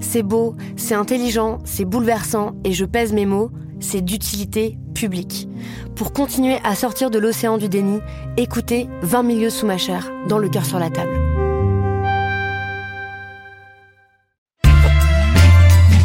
C'est 0.00 0.22
beau, 0.22 0.54
c'est 0.76 0.94
intelligent, 0.94 1.58
c'est 1.64 1.84
bouleversant, 1.84 2.52
et 2.64 2.72
je 2.72 2.84
pèse 2.84 3.12
mes 3.12 3.26
mots, 3.26 3.50
c'est 3.80 4.00
d'utilité 4.00 4.78
publique. 4.94 5.48
Pour 5.96 6.12
continuer 6.12 6.58
à 6.64 6.74
sortir 6.74 7.10
de 7.10 7.18
l'océan 7.18 7.58
du 7.58 7.68
déni, 7.68 8.00
écoutez 8.36 8.88
20 9.02 9.22
milieux 9.22 9.50
sous 9.50 9.66
ma 9.66 9.78
chair, 9.78 10.10
dans 10.28 10.38
le 10.38 10.48
cœur 10.48 10.64
sur 10.64 10.78
la 10.78 10.90
table. 10.90 11.18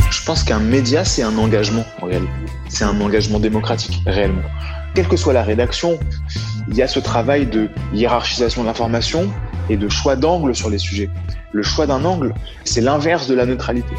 Je 0.10 0.26
pense 0.26 0.44
qu'un 0.44 0.60
média, 0.60 1.06
c'est 1.06 1.22
un 1.22 1.38
engagement 1.38 1.86
en 2.02 2.08
réalité. 2.08 2.32
C'est 2.68 2.84
un 2.84 3.00
engagement 3.00 3.40
démocratique, 3.40 4.02
réellement. 4.08 4.42
Quelle 4.96 5.10
que 5.10 5.18
soit 5.18 5.34
la 5.34 5.44
rédaction, 5.44 6.00
il 6.70 6.78
y 6.78 6.82
a 6.82 6.88
ce 6.88 7.00
travail 7.00 7.46
de 7.48 7.70
hiérarchisation 7.94 8.62
de 8.62 8.68
l'information 8.68 9.30
et 9.70 9.76
de 9.76 9.90
choix 9.90 10.16
d'angle 10.16 10.56
sur 10.56 10.70
les 10.70 10.78
sujets. 10.78 11.10
Le 11.52 11.64
choix 11.64 11.86
d'un 11.86 12.06
angle, 12.06 12.34
c'est 12.64 12.80
l'inverse 12.80 13.28
de 13.28 13.36
la 13.36 13.46
neutralité. 13.46 13.94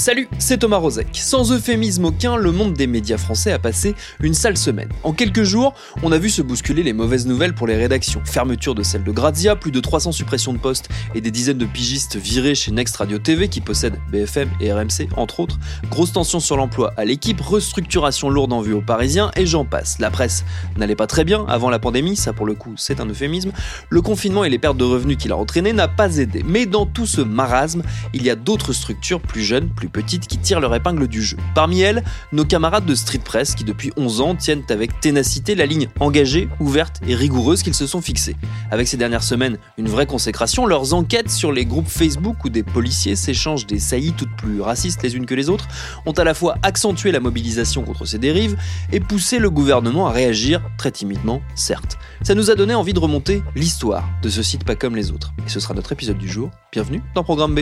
Salut, 0.00 0.30
c'est 0.38 0.56
Thomas 0.56 0.78
Rozek. 0.78 1.08
Sans 1.12 1.52
euphémisme 1.52 2.06
aucun, 2.06 2.36
le 2.38 2.52
monde 2.52 2.72
des 2.72 2.86
médias 2.86 3.18
français 3.18 3.52
a 3.52 3.58
passé 3.58 3.94
une 4.22 4.32
sale 4.32 4.56
semaine. 4.56 4.88
En 5.02 5.12
quelques 5.12 5.42
jours, 5.42 5.74
on 6.02 6.10
a 6.10 6.16
vu 6.16 6.30
se 6.30 6.40
bousculer 6.40 6.82
les 6.82 6.94
mauvaises 6.94 7.26
nouvelles 7.26 7.54
pour 7.54 7.66
les 7.66 7.76
rédactions. 7.76 8.22
Fermeture 8.24 8.74
de 8.74 8.82
celle 8.82 9.04
de 9.04 9.12
Grazia, 9.12 9.56
plus 9.56 9.70
de 9.70 9.78
300 9.78 10.12
suppressions 10.12 10.54
de 10.54 10.58
postes 10.58 10.88
et 11.14 11.20
des 11.20 11.30
dizaines 11.30 11.58
de 11.58 11.66
pigistes 11.66 12.16
virés 12.16 12.54
chez 12.54 12.72
Next 12.72 12.96
Radio 12.96 13.18
TV 13.18 13.48
qui 13.48 13.60
possède 13.60 13.98
BFM 14.10 14.48
et 14.58 14.72
RMC 14.72 15.10
entre 15.18 15.40
autres. 15.40 15.58
Grosse 15.90 16.12
tension 16.12 16.40
sur 16.40 16.56
l'emploi 16.56 16.94
à 16.96 17.04
l'équipe, 17.04 17.38
restructuration 17.38 18.30
lourde 18.30 18.54
en 18.54 18.62
vue 18.62 18.72
aux 18.72 18.80
Parisiens 18.80 19.30
et 19.36 19.44
j'en 19.44 19.66
passe. 19.66 19.98
La 19.98 20.10
presse 20.10 20.46
n'allait 20.78 20.96
pas 20.96 21.08
très 21.08 21.24
bien 21.24 21.44
avant 21.46 21.68
la 21.68 21.78
pandémie, 21.78 22.16
ça 22.16 22.32
pour 22.32 22.46
le 22.46 22.54
coup 22.54 22.72
c'est 22.78 23.00
un 23.00 23.06
euphémisme. 23.06 23.52
Le 23.90 24.00
confinement 24.00 24.44
et 24.44 24.48
les 24.48 24.58
pertes 24.58 24.78
de 24.78 24.84
revenus 24.84 25.18
qu'il 25.18 25.32
a 25.32 25.36
entraîné 25.36 25.74
n'a 25.74 25.88
pas 25.88 26.16
aidé. 26.16 26.42
Mais 26.42 26.64
dans 26.64 26.86
tout 26.86 27.04
ce 27.04 27.20
marasme, 27.20 27.82
il 28.14 28.22
y 28.22 28.30
a 28.30 28.34
d'autres 28.34 28.72
structures 28.72 29.20
plus 29.20 29.42
jeunes, 29.42 29.68
plus 29.68 29.89
petites 29.90 30.26
qui 30.26 30.38
tirent 30.38 30.60
leur 30.60 30.74
épingle 30.74 31.08
du 31.08 31.22
jeu. 31.22 31.36
Parmi 31.54 31.80
elles, 31.80 32.02
nos 32.32 32.44
camarades 32.44 32.86
de 32.86 32.94
Street 32.94 33.20
Press 33.24 33.54
qui 33.54 33.64
depuis 33.64 33.92
11 33.96 34.20
ans 34.20 34.34
tiennent 34.34 34.62
avec 34.70 35.00
ténacité 35.00 35.54
la 35.54 35.66
ligne 35.66 35.88
engagée, 36.00 36.48
ouverte 36.60 37.00
et 37.06 37.14
rigoureuse 37.14 37.62
qu'ils 37.62 37.74
se 37.74 37.86
sont 37.86 38.00
fixés. 38.00 38.36
Avec 38.70 38.88
ces 38.88 38.96
dernières 38.96 39.22
semaines 39.22 39.58
une 39.76 39.88
vraie 39.88 40.06
consécration, 40.06 40.66
leurs 40.66 40.94
enquêtes 40.94 41.30
sur 41.30 41.52
les 41.52 41.66
groupes 41.66 41.88
Facebook 41.88 42.44
où 42.44 42.48
des 42.48 42.62
policiers 42.62 43.16
s'échangent 43.16 43.66
des 43.66 43.78
saillies 43.78 44.14
toutes 44.16 44.34
plus 44.36 44.60
racistes 44.60 45.02
les 45.02 45.16
unes 45.16 45.26
que 45.26 45.34
les 45.34 45.48
autres 45.48 45.68
ont 46.06 46.12
à 46.12 46.24
la 46.24 46.34
fois 46.34 46.56
accentué 46.62 47.12
la 47.12 47.20
mobilisation 47.20 47.82
contre 47.82 48.04
ces 48.04 48.18
dérives 48.18 48.56
et 48.92 49.00
poussé 49.00 49.38
le 49.38 49.50
gouvernement 49.50 50.06
à 50.06 50.12
réagir, 50.12 50.62
très 50.78 50.90
timidement, 50.90 51.42
certes. 51.54 51.98
Ça 52.22 52.34
nous 52.34 52.50
a 52.50 52.54
donné 52.54 52.74
envie 52.74 52.92
de 52.92 52.98
remonter 52.98 53.42
l'histoire 53.54 54.08
de 54.22 54.28
ce 54.28 54.42
site 54.42 54.64
pas 54.64 54.76
comme 54.76 54.96
les 54.96 55.10
autres. 55.10 55.32
Et 55.46 55.48
ce 55.48 55.60
sera 55.60 55.74
notre 55.74 55.92
épisode 55.92 56.18
du 56.18 56.28
jour. 56.28 56.50
Bienvenue 56.72 57.02
dans 57.14 57.24
Programme 57.24 57.54
B. 57.54 57.60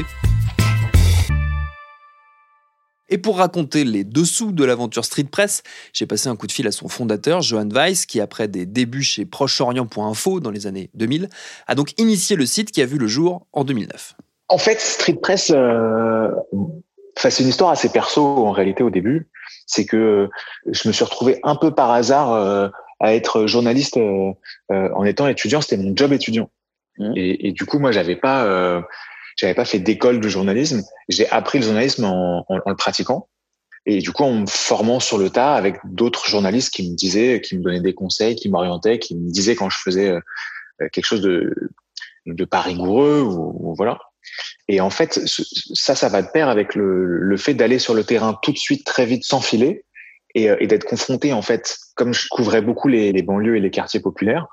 Et 3.09 3.19
pour 3.19 3.39
raconter 3.39 3.85
les 3.85 4.05
dessous 4.05 4.53
de 4.53 4.65
l'aventure 4.65 5.05
Street 5.05 5.25
Press, 5.25 5.63
j'ai 5.93 6.07
passé 6.07 6.29
un 6.29 6.37
coup 6.37 6.47
de 6.47 6.53
fil 6.53 6.67
à 6.67 6.73
son 6.73 6.89
fondateur, 6.89 7.41
Johan 7.43 7.69
Weiss, 7.69 8.07
qui 8.07 8.21
après 8.21 8.49
des 8.49 8.67
débuts 8.67 9.03
chez 9.03 9.25
Proche-Orient.info 9.25 10.41
dans 10.41 10.51
les 10.51 10.67
années 10.67 10.91
2000, 10.95 11.29
a 11.67 11.75
donc 11.75 11.93
initié 11.99 12.37
le 12.37 12.47
site 12.47 12.71
qui 12.71 12.83
a 12.83 12.87
vu 12.87 12.99
le 12.99 13.07
jour 13.07 13.47
en 13.53 13.65
2009. 13.65 14.15
En 14.49 14.59
fait, 14.59 14.81
Street 14.81 15.19
Press, 15.21 15.51
euh, 15.55 16.31
c'est 17.17 17.43
une 17.43 17.49
histoire 17.49 17.71
assez 17.71 17.89
perso 17.89 18.23
en 18.23 18.53
réalité 18.53 18.83
au 18.83 18.91
début. 18.91 19.29
C'est 19.67 19.87
que 19.87 20.29
je 20.71 20.89
me 20.89 20.93
suis 20.93 21.05
retrouvé 21.05 21.41
un 21.43 21.57
peu 21.57 21.75
par 21.75 21.91
hasard 21.91 22.33
euh, 22.33 22.69
à 23.01 23.15
être 23.15 23.47
journaliste 23.47 23.97
euh, 23.97 24.33
euh, 24.73 24.89
en 24.95 25.05
étant 25.05 25.27
étudiant. 25.29 25.61
C'était 25.61 25.83
mon 25.83 25.95
job 25.95 26.13
étudiant. 26.13 26.51
Mmh. 26.99 27.13
Et, 27.17 27.49
et, 27.49 27.53
du 27.53 27.65
coup, 27.65 27.79
moi, 27.79 27.93
j'avais 27.93 28.17
pas 28.17 28.45
euh, 28.45 28.81
j'avais 29.39 29.55
pas 29.55 29.65
fait 29.65 29.79
d'école 29.79 30.21
de 30.21 30.29
journalisme. 30.29 30.83
J'ai 31.09 31.29
appris 31.31 31.59
le 31.61 31.65
journalisme 31.65 32.05
en, 32.05 32.45
en, 32.49 32.61
en, 32.65 32.71
le 32.71 32.77
pratiquant. 32.77 33.29
Et 33.87 34.01
du 34.01 34.13
coup, 34.13 34.25
en 34.25 34.41
me 34.41 34.47
formant 34.47 35.01
sur 35.01 35.17
le 35.17 35.31
tas 35.31 35.55
avec 35.55 35.77
d'autres 35.85 36.27
journalistes 36.27 36.75
qui 36.75 36.91
me 36.91 36.95
disaient, 36.95 37.41
qui 37.41 37.57
me 37.57 37.63
donnaient 37.63 37.81
des 37.81 37.95
conseils, 37.95 38.35
qui 38.35 38.51
m'orientaient, 38.51 38.99
qui 38.99 39.17
me 39.17 39.31
disaient 39.31 39.55
quand 39.55 39.71
je 39.71 39.79
faisais 39.79 40.09
euh, 40.11 40.21
quelque 40.93 41.07
chose 41.07 41.23
de, 41.23 41.55
de 42.27 42.45
pas 42.45 42.61
rigoureux 42.61 43.23
ou, 43.23 43.71
ou 43.71 43.75
voilà. 43.75 43.99
Et 44.67 44.81
en 44.81 44.91
fait, 44.91 45.21
ça, 45.25 45.95
ça 45.95 46.09
va 46.09 46.21
de 46.21 46.29
pair 46.29 46.49
avec 46.49 46.75
le, 46.75 47.07
le 47.21 47.37
fait 47.37 47.55
d'aller 47.55 47.79
sur 47.79 47.95
le 47.95 48.05
terrain 48.05 48.39
tout 48.43 48.53
de 48.53 48.59
suite, 48.59 48.85
très 48.85 49.07
vite, 49.07 49.25
sans 49.25 49.41
filer, 49.41 49.85
et, 50.35 50.51
et 50.59 50.67
d'être 50.67 50.85
confronté, 50.85 51.33
en 51.33 51.43
fait, 51.43 51.79
comme 51.95 52.13
je 52.13 52.27
couvrais 52.29 52.61
beaucoup 52.61 52.89
les, 52.89 53.13
les 53.13 53.23
banlieues 53.23 53.57
et 53.57 53.61
les 53.61 53.71
quartiers 53.71 54.01
populaires, 54.01 54.49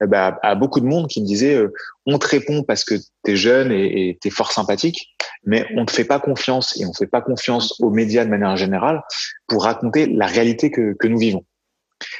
bah, 0.00 0.38
à 0.42 0.54
beaucoup 0.54 0.80
de 0.80 0.86
monde 0.86 1.08
qui 1.08 1.20
me 1.20 1.26
disait 1.26 1.54
euh, 1.54 1.72
on 2.06 2.18
te 2.18 2.26
répond 2.26 2.62
parce 2.62 2.84
que 2.84 2.94
tu 2.94 3.32
es 3.32 3.36
jeune 3.36 3.72
et 3.72 4.18
tu 4.20 4.28
es 4.28 4.30
fort 4.30 4.52
sympathique, 4.52 5.14
mais 5.44 5.66
on 5.76 5.84
te 5.84 5.92
fait 5.92 6.04
pas 6.04 6.20
confiance 6.20 6.78
et 6.80 6.86
on 6.86 6.92
fait 6.92 7.06
pas 7.06 7.20
confiance 7.20 7.80
aux 7.80 7.90
médias 7.90 8.24
de 8.24 8.30
manière 8.30 8.56
générale 8.56 9.02
pour 9.46 9.64
raconter 9.64 10.06
la 10.06 10.26
réalité 10.26 10.70
que, 10.70 10.94
que 10.98 11.06
nous 11.06 11.18
vivons. 11.18 11.44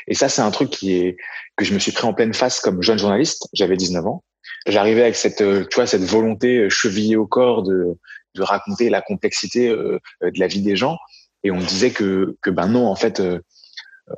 Et 0.07 0.15
ça, 0.15 0.29
c'est 0.29 0.43
un 0.43 0.51
truc 0.51 0.71
qui 0.71 0.95
est 0.95 1.17
que 1.57 1.65
je 1.65 1.75
me 1.75 1.79
suis 1.79 1.93
pris 1.93 2.07
en 2.07 2.15
pleine 2.15 2.33
face 2.33 2.61
comme 2.61 2.83
jeune 2.83 2.99
journaliste. 2.99 3.49
J'avais 3.53 3.77
19 3.77 4.07
ans. 4.07 4.25
J'arrivais 4.67 5.03
avec 5.03 5.17
cette, 5.17 5.41
euh, 5.41 5.65
tu 5.71 5.75
vois, 5.77 5.87
cette 5.87 6.05
volonté 6.05 6.59
euh, 6.59 6.69
chevillée 6.71 7.17
au 7.17 7.27
corps 7.27 7.63
de, 7.63 7.99
de 8.35 8.43
raconter 8.43 8.89
la 8.89 9.03
complexité 9.03 9.69
de 9.69 10.01
la 10.23 10.47
vie 10.47 10.63
des 10.63 10.77
gens. 10.77 10.97
Et 11.43 11.51
on 11.51 11.57
me 11.57 11.67
disait 11.67 11.91
que, 11.91 12.37
que 12.41 12.51
ben 12.51 12.69
non, 12.69 12.87
en 12.87 12.97
fait, 12.97 13.23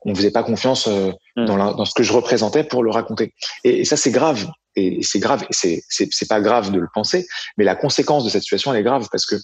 on 0.04 0.14
faisait 0.14 0.30
pas 0.30 0.42
confiance 0.42 0.88
euh, 0.88 1.12
mm. 1.36 1.44
dans, 1.46 1.56
la, 1.56 1.72
dans, 1.72 1.84
ce 1.84 1.94
que 1.94 2.02
je 2.02 2.12
représentais 2.12 2.64
pour 2.64 2.82
le 2.82 2.90
raconter. 2.90 3.32
Et, 3.64 3.80
et 3.80 3.84
ça, 3.84 3.96
c'est 3.96 4.10
grave. 4.10 4.46
Et 4.74 5.02
c'est 5.02 5.18
grave. 5.18 5.46
Et 5.62 5.82
c'est 5.88 6.28
pas 6.28 6.40
grave 6.40 6.70
de 6.70 6.78
le 6.78 6.88
penser, 6.92 7.26
mais 7.56 7.64
la 7.64 7.76
conséquence 7.76 8.24
de 8.24 8.30
cette 8.30 8.42
situation, 8.42 8.72
elle 8.72 8.80
est 8.80 8.84
grave 8.84 9.08
parce 9.10 9.26
que 9.26 9.36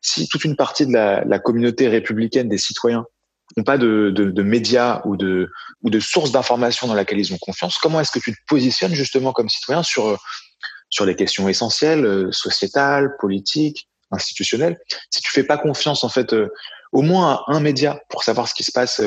si 0.00 0.28
toute 0.28 0.44
une 0.44 0.56
partie 0.56 0.86
de 0.86 0.92
la, 0.92 1.24
la 1.24 1.38
communauté 1.38 1.88
républicaine 1.88 2.48
des 2.48 2.58
citoyens 2.58 3.04
n'ont 3.56 3.64
pas 3.64 3.78
de, 3.78 4.12
de, 4.14 4.30
de, 4.30 4.42
médias 4.42 5.00
ou 5.04 5.16
de 5.16 5.50
ou 5.82 5.90
de 5.90 6.00
sources 6.00 6.30
d'information 6.30 6.86
dans 6.86 6.94
laquelle 6.94 7.18
ils 7.18 7.32
ont 7.32 7.38
confiance, 7.38 7.78
comment 7.78 8.00
est-ce 8.00 8.12
que 8.12 8.18
tu 8.18 8.32
te 8.32 8.38
positionnes 8.46 8.94
justement 8.94 9.32
comme 9.32 9.48
citoyen 9.48 9.82
sur 9.82 10.18
sur 10.90 11.04
les 11.04 11.16
questions 11.16 11.48
essentielles, 11.48 12.04
euh, 12.04 12.32
sociétales, 12.32 13.16
politiques, 13.18 13.88
institutionnelles 14.10 14.78
Si 15.10 15.20
tu 15.20 15.30
fais 15.30 15.44
pas 15.44 15.58
confiance 15.58 16.04
en 16.04 16.08
fait 16.08 16.32
euh, 16.32 16.48
au 16.92 17.02
moins 17.02 17.42
à 17.46 17.54
un 17.54 17.60
média 17.60 18.00
pour 18.08 18.22
savoir 18.22 18.48
ce 18.48 18.54
qui 18.54 18.64
se 18.64 18.72
passe 18.72 19.02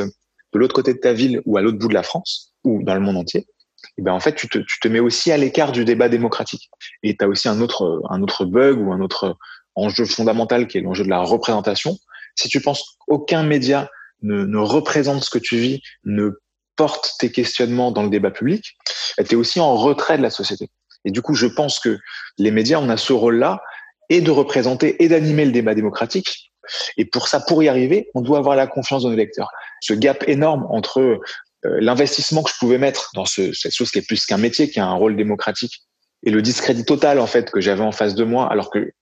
de 0.54 0.60
l'autre 0.60 0.74
côté 0.74 0.94
de 0.94 1.00
ta 1.00 1.14
ville 1.14 1.42
ou 1.46 1.58
à 1.58 1.62
l'autre 1.62 1.78
bout 1.78 1.88
de 1.88 1.94
la 1.94 2.04
France 2.04 2.54
ou 2.64 2.84
dans 2.84 2.94
le 2.94 3.02
monde 3.02 3.18
entier, 3.18 3.42
et 3.42 3.94
eh 3.98 4.02
ben 4.04 4.14
en 4.14 4.20
fait 4.20 4.36
tu 4.36 4.48
te, 4.48 4.60
tu 4.60 4.80
te 4.80 4.88
mets 4.88 5.00
aussi 5.00 5.32
à 5.32 5.38
l'écart 5.38 5.72
du 5.72 5.86
débat 5.86 6.08
démocratique. 6.08 6.70
Et 7.02 7.18
tu 7.18 7.26
as 7.26 7.28
aussi 7.28 7.48
un 7.48 7.62
autre 7.62 8.02
un 8.10 8.22
autre 8.22 8.46
bug 8.46 8.80
ou 8.80 8.92
un 8.92 9.02
autre 9.02 9.38
enjeu 9.76 10.06
fondamental 10.06 10.68
qui 10.68 10.78
est 10.78 10.82
l'enjeu 10.82 11.04
de 11.04 11.10
la 11.10 11.22
représentation. 11.22 11.98
Si 12.36 12.48
tu 12.48 12.62
penses 12.62 12.98
qu'aucun 13.00 13.44
média 13.44 13.90
ne, 14.22 14.46
ne 14.46 14.58
représente 14.58 15.24
ce 15.24 15.30
que 15.30 15.40
tu 15.40 15.58
vis, 15.58 15.82
ne 16.06 16.30
porte 16.76 17.14
tes 17.20 17.32
questionnements 17.32 17.92
dans 17.92 18.04
le 18.04 18.10
débat 18.10 18.32
public, 18.32 18.78
tu 19.18 19.34
es 19.34 19.36
aussi 19.36 19.60
en 19.60 19.76
retrait 19.76 20.18
de 20.18 20.24
la 20.24 20.30
société. 20.30 20.70
Et 21.06 21.12
du 21.12 21.22
coup, 21.22 21.34
je 21.34 21.48
pense 21.48 21.80
que 21.80 21.98
les 22.38 22.52
médias, 22.52 22.80
on 22.80 22.90
a 22.90 22.98
ce 22.98 23.14
rôle-là, 23.14 23.62
et 24.10 24.22
de 24.22 24.32
représenter 24.32 25.04
et 25.04 25.08
d'animer 25.08 25.46
le 25.46 25.52
débat 25.52 25.74
démocratique, 25.74 26.51
et 26.98 27.06
pour 27.06 27.28
ça, 27.28 27.40
pour 27.40 27.64
y 27.64 27.70
arriver, 27.70 28.10
on 28.14 28.22
doit 28.22 28.38
avoir 28.38 28.56
la 28.56 28.68
confiance 28.68 29.04
de 29.04 29.10
nos 29.10 29.16
lecteurs. 29.16 29.50
Ce 29.82 29.94
gap 29.94 30.24
énorme 30.28 30.66
entre 30.70 31.00
euh, 31.00 31.20
l'investissement 31.64 32.44
que 32.44 32.52
je 32.52 32.58
pouvais 32.58 32.78
mettre 32.78 33.12
dans 33.14 33.26
ce, 33.26 33.54
cette 33.54 33.74
chose 33.74 33.92
qui 33.92 34.00
est 34.00 34.08
plus 34.08 34.26
qu'un 34.26 34.38
métier, 34.38 34.70
qui 34.70 34.80
a 34.80 34.86
un 34.86 34.94
rôle 34.94 35.16
démocratique, 35.16 35.84
et 36.24 36.30
le 36.30 36.42
discrédit 36.42 36.86
total 36.86 37.20
en 37.20 37.28
fait 37.28 37.52
que 37.52 37.62
j'avais 37.62 37.84
en 37.84 37.92
face 37.92 38.16
de 38.16 38.24
moi, 38.24 38.52
alors 38.52 38.70
que 38.70 38.94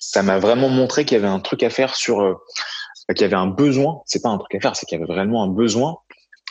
ça 0.00 0.22
m'a 0.22 0.38
vraiment 0.38 0.68
montré 0.68 1.04
qu'il 1.04 1.16
y 1.16 1.20
avait 1.20 1.28
un 1.28 1.40
truc 1.40 1.62
à 1.62 1.70
faire 1.70 1.94
sur, 1.94 2.20
euh, 2.20 2.34
qu'il 3.08 3.22
y 3.22 3.24
avait 3.24 3.36
un 3.36 3.46
besoin. 3.46 4.02
C'est 4.06 4.22
pas 4.22 4.28
un 4.28 4.38
truc 4.38 4.54
à 4.54 4.60
faire, 4.60 4.76
c'est 4.76 4.86
qu'il 4.86 4.98
y 4.98 5.02
avait 5.02 5.12
vraiment 5.12 5.42
un 5.42 5.48
besoin 5.48 5.98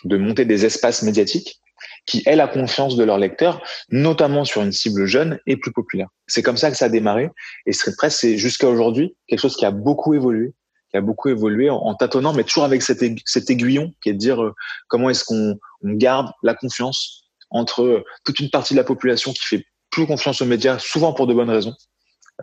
de 0.03 0.17
monter 0.17 0.45
des 0.45 0.65
espaces 0.65 1.01
médiatiques 1.03 1.59
qui 2.05 2.23
aient 2.25 2.35
la 2.35 2.47
confiance 2.47 2.95
de 2.95 3.03
leurs 3.03 3.17
lecteurs, 3.17 3.61
notamment 3.89 4.45
sur 4.45 4.61
une 4.61 4.71
cible 4.71 5.05
jeune 5.05 5.39
et 5.47 5.57
plus 5.57 5.71
populaire. 5.71 6.09
C'est 6.27 6.43
comme 6.43 6.57
ça 6.57 6.69
que 6.69 6.77
ça 6.77 6.85
a 6.85 6.89
démarré. 6.89 7.29
Et 7.65 7.73
Street 7.73 7.93
Press, 7.97 8.19
c'est 8.19 8.37
jusqu'à 8.37 8.67
aujourd'hui 8.67 9.15
quelque 9.27 9.39
chose 9.39 9.55
qui 9.55 9.65
a 9.65 9.71
beaucoup 9.71 10.13
évolué, 10.13 10.53
qui 10.91 10.97
a 10.97 11.01
beaucoup 11.01 11.29
évolué 11.29 11.69
en, 11.69 11.95
tâtonnant, 11.95 12.33
mais 12.33 12.43
toujours 12.43 12.63
avec 12.63 12.81
cet, 12.81 13.01
aiguillon 13.01 13.93
qui 14.03 14.09
est 14.09 14.13
de 14.13 14.19
dire 14.19 14.43
euh, 14.43 14.53
comment 14.87 15.09
est-ce 15.09 15.23
qu'on 15.23 15.57
on 15.83 15.93
garde 15.93 16.31
la 16.43 16.53
confiance 16.53 17.25
entre 17.49 17.83
euh, 17.83 18.03
toute 18.23 18.39
une 18.39 18.49
partie 18.49 18.73
de 18.73 18.79
la 18.79 18.83
population 18.83 19.33
qui 19.33 19.45
fait 19.45 19.65
plus 19.89 20.05
confiance 20.05 20.41
aux 20.41 20.45
médias, 20.45 20.77
souvent 20.77 21.13
pour 21.13 21.25
de 21.25 21.33
bonnes 21.33 21.49
raisons, 21.49 21.75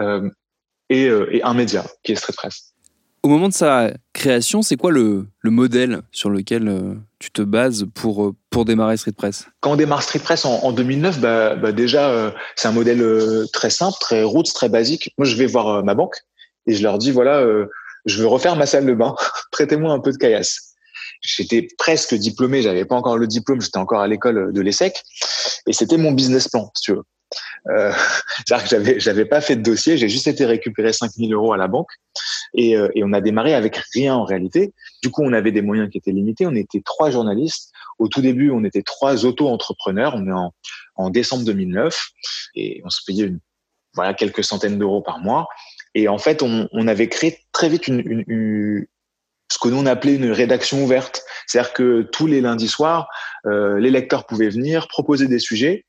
euh, 0.00 0.28
et, 0.88 1.06
euh, 1.06 1.34
et, 1.34 1.42
un 1.42 1.54
média 1.54 1.84
qui 2.02 2.12
est 2.12 2.16
Street 2.16 2.32
Press. 2.34 2.71
Au 3.22 3.28
moment 3.28 3.48
de 3.48 3.54
sa 3.54 3.92
création, 4.12 4.62
c'est 4.62 4.76
quoi 4.76 4.90
le, 4.90 5.26
le, 5.40 5.50
modèle 5.50 6.02
sur 6.10 6.28
lequel 6.28 6.68
euh, 6.68 6.94
tu 7.20 7.30
te 7.30 7.42
bases 7.42 7.86
pour, 7.94 8.24
euh, 8.24 8.34
pour 8.50 8.64
démarrer 8.64 8.96
Street 8.96 9.12
Press? 9.12 9.46
Quand 9.60 9.72
on 9.72 9.76
démarre 9.76 10.02
Street 10.02 10.18
Press 10.18 10.44
en, 10.44 10.58
en 10.64 10.72
2009, 10.72 11.20
bah, 11.20 11.54
bah 11.54 11.70
déjà, 11.70 12.10
euh, 12.10 12.30
c'est 12.56 12.66
un 12.66 12.72
modèle 12.72 13.04
très 13.52 13.70
simple, 13.70 13.96
très 14.00 14.24
roots, 14.24 14.52
très 14.52 14.68
basique. 14.68 15.14
Moi, 15.18 15.26
je 15.26 15.36
vais 15.36 15.46
voir 15.46 15.84
ma 15.84 15.94
banque 15.94 16.16
et 16.66 16.74
je 16.74 16.82
leur 16.82 16.98
dis, 16.98 17.12
voilà, 17.12 17.44
je 18.06 18.18
veux 18.20 18.26
refaire 18.26 18.56
ma 18.56 18.66
salle 18.66 18.86
de 18.86 18.94
bain, 18.94 19.14
prêtez-moi 19.52 19.92
un 19.92 20.00
peu 20.00 20.12
de 20.12 20.16
caillasse 20.16 20.72
j'étais 21.22 21.68
presque 21.78 22.14
diplômé, 22.14 22.62
j'avais 22.62 22.84
pas 22.84 22.96
encore 22.96 23.16
le 23.16 23.26
diplôme, 23.26 23.60
j'étais 23.60 23.78
encore 23.78 24.00
à 24.00 24.08
l'école 24.08 24.52
de 24.52 24.60
l'ESSEC, 24.60 25.02
et 25.66 25.72
c'était 25.72 25.96
mon 25.96 26.12
business 26.12 26.48
plan, 26.48 26.70
si 26.74 26.82
tu 26.82 26.92
veux. 26.92 27.04
Euh, 27.70 27.92
C'est-à-dire 28.46 28.64
que 28.64 28.70
j'avais, 28.70 29.00
j'avais 29.00 29.24
pas 29.24 29.40
fait 29.40 29.56
de 29.56 29.62
dossier, 29.62 29.96
j'ai 29.96 30.08
juste 30.08 30.26
été 30.26 30.44
récupérer 30.44 30.92
5000 30.92 31.32
euros 31.32 31.52
à 31.52 31.56
la 31.56 31.68
banque, 31.68 31.90
et, 32.54 32.76
euh, 32.76 32.88
et 32.94 33.04
on 33.04 33.12
a 33.12 33.20
démarré 33.20 33.54
avec 33.54 33.76
rien 33.94 34.14
en 34.14 34.24
réalité. 34.24 34.72
Du 35.02 35.10
coup, 35.10 35.22
on 35.22 35.32
avait 35.32 35.52
des 35.52 35.62
moyens 35.62 35.90
qui 35.90 35.98
étaient 35.98 36.12
limités. 36.12 36.46
On 36.46 36.54
était 36.54 36.82
trois 36.84 37.10
journalistes. 37.10 37.72
Au 37.98 38.08
tout 38.08 38.20
début, 38.20 38.50
on 38.50 38.64
était 38.64 38.82
trois 38.82 39.24
auto-entrepreneurs. 39.24 40.14
On 40.16 40.26
est 40.26 40.32
en, 40.32 40.52
en 40.96 41.10
décembre 41.10 41.44
2009 41.44 42.10
et 42.54 42.80
on 42.84 42.90
se 42.90 43.00
payait 43.06 43.26
une, 43.26 43.40
voilà 43.94 44.14
quelques 44.14 44.44
centaines 44.44 44.78
d'euros 44.78 45.02
par 45.02 45.18
mois. 45.18 45.48
Et 45.94 46.08
en 46.08 46.18
fait, 46.18 46.42
on, 46.42 46.68
on 46.72 46.88
avait 46.88 47.08
créé 47.08 47.38
très 47.52 47.68
vite 47.68 47.88
une, 47.88 48.00
une, 48.00 48.24
une, 48.26 48.86
ce 49.50 49.58
que 49.58 49.68
nous 49.68 49.76
on 49.78 49.86
appelait 49.86 50.14
une 50.14 50.30
rédaction 50.30 50.82
ouverte. 50.82 51.22
C'est-à-dire 51.46 51.72
que 51.72 52.02
tous 52.02 52.26
les 52.26 52.40
lundis 52.40 52.68
soirs, 52.68 53.08
euh, 53.46 53.78
les 53.78 53.90
lecteurs 53.90 54.26
pouvaient 54.26 54.48
venir 54.48 54.88
proposer 54.88 55.28
des 55.28 55.38
sujets. 55.38 55.84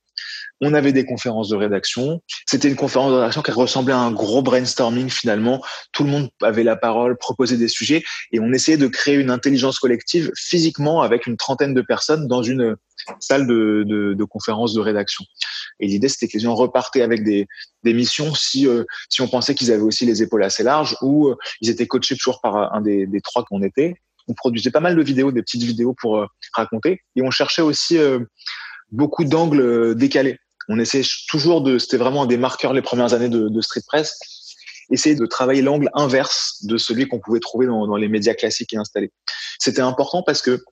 On 0.65 0.73
avait 0.73 0.93
des 0.93 1.03
conférences 1.05 1.49
de 1.49 1.57
rédaction. 1.57 2.21
C'était 2.47 2.69
une 2.69 2.77
conférence 2.77 3.11
de 3.11 3.17
rédaction 3.17 3.41
qui 3.41 3.51
ressemblait 3.51 3.93
à 3.93 3.97
un 3.97 4.13
gros 4.13 4.41
brainstorming 4.41 5.09
finalement. 5.09 5.61
Tout 5.91 6.05
le 6.05 6.09
monde 6.09 6.29
avait 6.41 6.63
la 6.63 6.77
parole, 6.77 7.17
proposait 7.17 7.57
des 7.57 7.67
sujets 7.67 8.01
et 8.31 8.39
on 8.39 8.53
essayait 8.53 8.77
de 8.77 8.87
créer 8.87 9.15
une 9.15 9.29
intelligence 9.29 9.77
collective 9.77 10.31
physiquement 10.37 11.01
avec 11.01 11.27
une 11.27 11.35
trentaine 11.35 11.73
de 11.73 11.81
personnes 11.81 12.29
dans 12.29 12.43
une 12.43 12.77
salle 13.19 13.45
de, 13.45 13.83
de, 13.85 14.13
de 14.13 14.23
conférence 14.23 14.73
de 14.73 14.79
rédaction. 14.79 15.25
Et 15.81 15.87
l'idée, 15.87 16.07
c'était 16.07 16.29
que 16.29 16.37
les 16.37 16.43
gens 16.45 16.55
repartaient 16.55 17.01
avec 17.01 17.25
des, 17.25 17.45
des 17.83 17.93
missions 17.93 18.33
si, 18.33 18.65
euh, 18.65 18.85
si 19.09 19.21
on 19.21 19.27
pensait 19.27 19.55
qu'ils 19.55 19.69
avaient 19.69 19.81
aussi 19.81 20.05
les 20.05 20.23
épaules 20.23 20.45
assez 20.45 20.63
larges 20.63 20.95
ou 21.01 21.27
euh, 21.27 21.35
ils 21.59 21.69
étaient 21.69 21.87
coachés 21.87 22.15
toujours 22.15 22.39
par 22.39 22.73
un 22.73 22.79
des, 22.79 23.05
des 23.05 23.19
trois 23.19 23.43
qu'on 23.43 23.61
était. 23.63 23.95
On 24.29 24.33
produisait 24.33 24.71
pas 24.71 24.79
mal 24.79 24.95
de 24.95 25.03
vidéos, 25.03 25.33
des 25.33 25.41
petites 25.41 25.63
vidéos 25.63 25.93
pour 25.93 26.19
euh, 26.19 26.25
raconter. 26.53 27.01
Et 27.17 27.21
on 27.21 27.31
cherchait 27.31 27.61
aussi 27.61 27.97
beaucoup 28.91 29.25
d'angles 29.25 29.95
décalés. 29.95 30.37
On 30.69 30.79
essayait 30.79 31.05
toujours 31.27 31.61
de, 31.61 31.77
c'était 31.77 31.97
vraiment 31.97 32.23
un 32.23 32.27
des 32.27 32.37
marqueurs 32.37 32.73
les 32.73 32.81
premières 32.81 33.13
années 33.13 33.29
de, 33.29 33.61
Street 33.61 33.81
Press, 33.85 34.17
essayer 34.91 35.15
de 35.15 35.25
travailler 35.25 35.61
l'angle 35.61 35.89
inverse 35.93 36.63
de 36.63 36.77
celui 36.77 37.07
qu'on 37.07 37.19
pouvait 37.19 37.39
trouver 37.39 37.65
dans, 37.65 37.95
les 37.95 38.07
médias 38.07 38.33
classiques 38.33 38.73
et 38.73 38.77
installés. 38.77 39.11
C'était 39.59 39.81
important 39.81 40.23
parce 40.23 40.41
que 40.41 40.63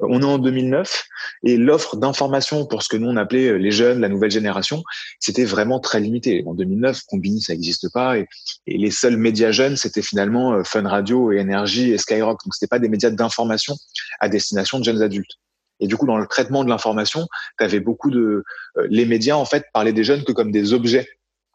on 0.00 0.22
est 0.22 0.24
en 0.24 0.38
2009 0.38 1.06
et 1.42 1.56
l'offre 1.56 1.96
d'information 1.96 2.66
pour 2.66 2.84
ce 2.84 2.88
que 2.88 2.96
nous 2.96 3.08
on 3.08 3.16
appelait 3.16 3.48
euh, 3.48 3.56
les 3.56 3.72
jeunes, 3.72 4.00
la 4.00 4.08
nouvelle 4.08 4.30
génération, 4.30 4.84
c'était 5.18 5.44
vraiment 5.44 5.80
très 5.80 5.98
limité. 5.98 6.44
En 6.46 6.54
2009, 6.54 7.02
Combini 7.08 7.42
ça 7.42 7.52
n'existe 7.52 7.92
pas 7.92 8.16
et, 8.16 8.28
et, 8.68 8.78
les 8.78 8.92
seuls 8.92 9.16
médias 9.16 9.50
jeunes 9.50 9.76
c'était 9.76 10.02
finalement 10.02 10.52
euh, 10.52 10.62
Fun 10.62 10.88
Radio 10.88 11.32
et 11.32 11.38
Énergie 11.38 11.90
et 11.90 11.98
Skyrock. 11.98 12.38
Donc 12.44 12.54
c'était 12.54 12.68
pas 12.68 12.78
des 12.78 12.88
médias 12.88 13.10
d'information 13.10 13.76
à 14.20 14.28
destination 14.28 14.78
de 14.78 14.84
jeunes 14.84 15.02
adultes. 15.02 15.36
Et 15.80 15.86
du 15.86 15.96
coup, 15.96 16.06
dans 16.06 16.16
le 16.16 16.26
traitement 16.26 16.64
de 16.64 16.68
l'information, 16.68 17.26
tu 17.58 17.64
avais 17.64 17.80
beaucoup 17.80 18.10
de 18.10 18.44
euh, 18.76 18.86
les 18.90 19.04
médias 19.04 19.36
en 19.36 19.44
fait 19.44 19.64
parlaient 19.72 19.92
des 19.92 20.04
jeunes 20.04 20.24
que 20.24 20.32
comme 20.32 20.50
des 20.50 20.72
objets. 20.72 21.08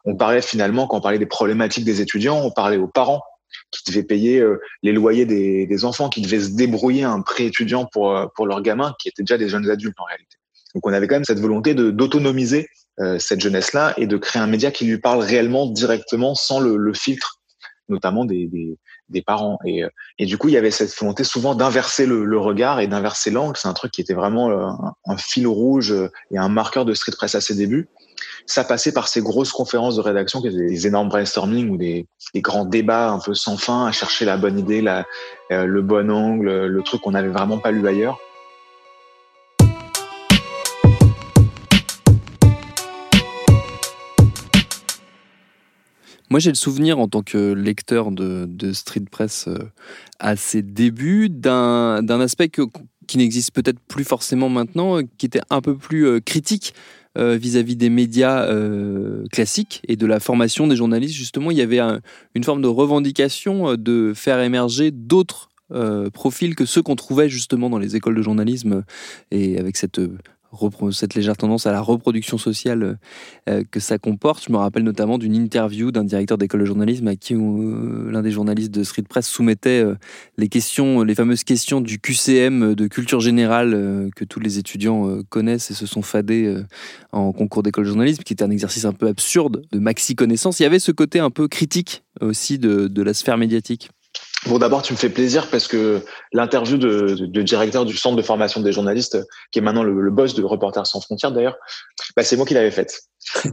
On 0.04 0.16
parlait 0.16 0.42
finalement 0.42 0.86
quand 0.86 0.98
on 0.98 1.00
parlait 1.00 1.18
des 1.18 1.26
problématiques 1.26 1.84
des 1.84 2.00
étudiants, 2.00 2.40
on 2.40 2.50
parlait 2.50 2.76
aux 2.76 2.88
parents 2.88 3.22
qui 3.70 3.90
devaient 3.90 4.02
payer 4.02 4.40
euh, 4.40 4.60
les 4.82 4.92
loyers 4.92 5.26
des, 5.26 5.84
enfants, 5.84 6.08
qui 6.08 6.20
devaient 6.20 6.40
se 6.40 6.50
débrouiller 6.50 7.04
un 7.04 7.20
prêt 7.20 7.44
étudiant 7.44 7.86
pour, 7.86 8.16
euh, 8.16 8.26
pour 8.34 8.46
leurs 8.46 8.62
gamins, 8.62 8.94
qui 9.00 9.08
étaient 9.08 9.22
déjà 9.22 9.38
des 9.38 9.48
jeunes 9.48 9.70
adultes 9.70 9.98
en 9.98 10.04
réalité. 10.04 10.36
Donc 10.74 10.86
on 10.86 10.92
avait 10.92 11.06
quand 11.06 11.14
même 11.16 11.24
cette 11.24 11.38
volonté 11.38 11.74
d'autonomiser 11.74 12.66
cette 13.18 13.40
jeunesse-là 13.40 13.92
et 13.96 14.06
de 14.06 14.16
créer 14.16 14.40
un 14.40 14.46
média 14.46 14.70
qui 14.70 14.84
lui 14.84 14.98
parle 14.98 15.20
réellement 15.20 15.66
directement 15.66 16.36
sans 16.36 16.60
le, 16.60 16.92
filtre, 16.94 17.40
notamment 17.88 18.24
des, 18.24 18.48
des 19.08 19.22
parents. 19.22 19.58
Et, 19.64 19.84
euh, 19.84 19.88
et, 20.18 20.26
du 20.26 20.38
coup, 20.38 20.48
il 20.48 20.54
y 20.54 20.56
avait 20.56 20.70
cette 20.70 20.94
volonté 20.98 21.24
souvent 21.24 21.54
d'inverser 21.54 22.06
le, 22.06 22.24
le, 22.24 22.38
regard 22.38 22.80
et 22.80 22.86
d'inverser 22.86 23.30
l'angle. 23.30 23.56
C'est 23.56 23.68
un 23.68 23.74
truc 23.74 23.92
qui 23.92 24.00
était 24.00 24.14
vraiment 24.14 24.50
un, 24.50 24.94
un, 25.06 25.16
fil 25.16 25.46
rouge 25.46 25.94
et 26.30 26.38
un 26.38 26.48
marqueur 26.48 26.84
de 26.84 26.94
street 26.94 27.12
press 27.16 27.34
à 27.34 27.40
ses 27.40 27.54
débuts 27.54 27.88
ça 28.46 28.64
passait 28.64 28.92
par 28.92 29.08
ces 29.08 29.22
grosses 29.22 29.52
conférences 29.52 29.96
de 29.96 30.00
rédaction 30.00 30.40
qui 30.40 30.48
étaient 30.48 30.56
des 30.56 30.86
énormes 30.86 31.08
brainstorming 31.08 31.70
ou 31.70 31.76
des, 31.76 32.06
des, 32.34 32.42
grands 32.42 32.64
débats 32.64 33.10
un 33.10 33.18
peu 33.18 33.34
sans 33.34 33.56
fin 33.56 33.86
à 33.86 33.92
chercher 33.92 34.24
la 34.24 34.36
bonne 34.36 34.58
idée, 34.58 34.82
la, 34.82 35.04
euh, 35.50 35.64
le 35.64 35.82
bon 35.82 36.10
angle, 36.10 36.66
le 36.66 36.82
truc 36.82 37.00
qu'on 37.02 37.12
n'avait 37.12 37.28
vraiment 37.28 37.58
pas 37.58 37.70
lu 37.70 37.86
ailleurs. 37.86 38.18
Moi, 46.30 46.40
j'ai 46.40 46.50
le 46.50 46.56
souvenir, 46.56 46.98
en 46.98 47.08
tant 47.08 47.22
que 47.22 47.52
lecteur 47.52 48.10
de, 48.10 48.72
Street 48.72 49.04
Press 49.10 49.46
euh, 49.46 49.58
à 50.18 50.36
ses 50.36 50.62
débuts, 50.62 51.28
d'un 51.28 52.20
aspect 52.20 52.48
qui 52.48 53.18
n'existe 53.18 53.52
peut-être 53.52 53.78
plus 53.80 54.04
forcément 54.04 54.48
maintenant, 54.48 54.98
euh, 54.98 55.02
qui 55.18 55.26
était 55.26 55.42
un 55.50 55.60
peu 55.60 55.76
plus 55.76 56.06
euh, 56.06 56.20
critique 56.20 56.74
vis-à-vis 57.16 57.76
des 57.76 57.90
médias 57.90 58.48
classiques 59.30 59.82
et 59.86 59.94
de 59.94 60.04
la 60.04 60.18
formation 60.18 60.66
des 60.66 60.74
journalistes. 60.74 61.14
Justement, 61.14 61.52
il 61.52 61.56
y 61.56 61.60
avait 61.60 61.78
un, 61.78 62.00
une 62.34 62.42
forme 62.42 62.60
de 62.60 62.66
revendication 62.66 63.76
de 63.76 64.12
faire 64.16 64.40
émerger 64.40 64.90
d'autres 64.90 65.48
profils 66.12 66.56
que 66.56 66.64
ceux 66.64 66.82
qu'on 66.82 66.96
trouvait 66.96 67.28
justement 67.28 67.70
dans 67.70 67.78
les 67.78 67.94
écoles 67.94 68.16
de 68.16 68.22
journalisme 68.22 68.82
et 69.30 69.60
avec 69.60 69.76
cette 69.76 70.00
cette 70.92 71.14
légère 71.14 71.36
tendance 71.36 71.66
à 71.66 71.72
la 71.72 71.80
reproduction 71.80 72.38
sociale 72.38 72.98
euh, 73.48 73.62
que 73.70 73.80
ça 73.80 73.98
comporte. 73.98 74.44
Je 74.46 74.52
me 74.52 74.56
rappelle 74.56 74.82
notamment 74.82 75.18
d'une 75.18 75.34
interview 75.34 75.90
d'un 75.90 76.04
directeur 76.04 76.38
d'école 76.38 76.60
de 76.60 76.66
journalisme 76.66 77.06
à 77.08 77.16
qui 77.16 77.34
euh, 77.34 78.10
l'un 78.10 78.22
des 78.22 78.30
journalistes 78.30 78.72
de 78.72 78.82
Street 78.84 79.02
Press 79.02 79.26
soumettait 79.26 79.82
euh, 79.82 79.94
les 80.38 80.48
questions, 80.48 81.02
les 81.02 81.14
fameuses 81.14 81.44
questions 81.44 81.80
du 81.80 81.98
QCM 81.98 82.74
de 82.74 82.86
culture 82.86 83.20
générale 83.20 84.10
que 84.16 84.24
tous 84.24 84.40
les 84.40 84.58
étudiants 84.58 85.22
connaissent 85.28 85.70
et 85.70 85.74
se 85.74 85.86
sont 85.86 86.02
fadés 86.02 86.62
en 87.12 87.32
concours 87.32 87.62
d'école 87.62 87.84
de 87.84 87.88
journalisme, 87.88 88.22
qui 88.22 88.32
était 88.32 88.44
un 88.44 88.50
exercice 88.50 88.84
un 88.84 88.92
peu 88.92 89.08
absurde 89.08 89.62
de 89.72 89.78
maxi 89.78 90.14
connaissance. 90.14 90.60
Il 90.60 90.64
y 90.64 90.66
avait 90.66 90.78
ce 90.78 90.92
côté 90.92 91.18
un 91.18 91.30
peu 91.30 91.48
critique 91.48 92.04
aussi 92.20 92.58
de, 92.58 92.88
de 92.88 93.02
la 93.02 93.14
sphère 93.14 93.38
médiatique. 93.38 93.90
Bon, 94.46 94.58
d'abord, 94.58 94.82
tu 94.82 94.92
me 94.92 94.98
fais 94.98 95.08
plaisir 95.08 95.48
parce 95.48 95.66
que 95.66 96.02
l'interview 96.32 96.76
de, 96.76 97.26
de, 97.26 97.42
directeur 97.42 97.86
du 97.86 97.96
centre 97.96 98.16
de 98.16 98.22
formation 98.22 98.60
des 98.60 98.72
journalistes, 98.72 99.18
qui 99.50 99.58
est 99.58 99.62
maintenant 99.62 99.82
le, 99.82 99.98
le 100.00 100.10
boss 100.10 100.34
de 100.34 100.42
Reporters 100.42 100.86
sans 100.86 101.00
frontières 101.00 101.32
d'ailleurs, 101.32 101.56
bah, 102.16 102.24
c'est 102.24 102.36
moi 102.36 102.44
qui 102.44 102.54
l'avais 102.54 102.70
faite. 102.70 103.02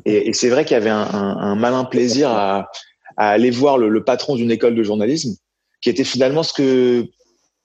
Et, 0.05 0.29
et 0.29 0.33
c'est 0.33 0.49
vrai 0.49 0.65
qu'il 0.65 0.73
y 0.73 0.77
avait 0.77 0.89
un, 0.89 1.07
un, 1.13 1.37
un, 1.37 1.55
malin 1.55 1.85
plaisir 1.85 2.29
à, 2.29 2.69
à 3.15 3.29
aller 3.29 3.51
voir 3.51 3.77
le, 3.77 3.87
le 3.87 4.03
patron 4.03 4.35
d'une 4.35 4.51
école 4.51 4.75
de 4.75 4.83
journalisme, 4.83 5.35
qui 5.81 5.89
était 5.89 6.03
finalement 6.03 6.43
ce 6.43 6.53
que 6.53 7.05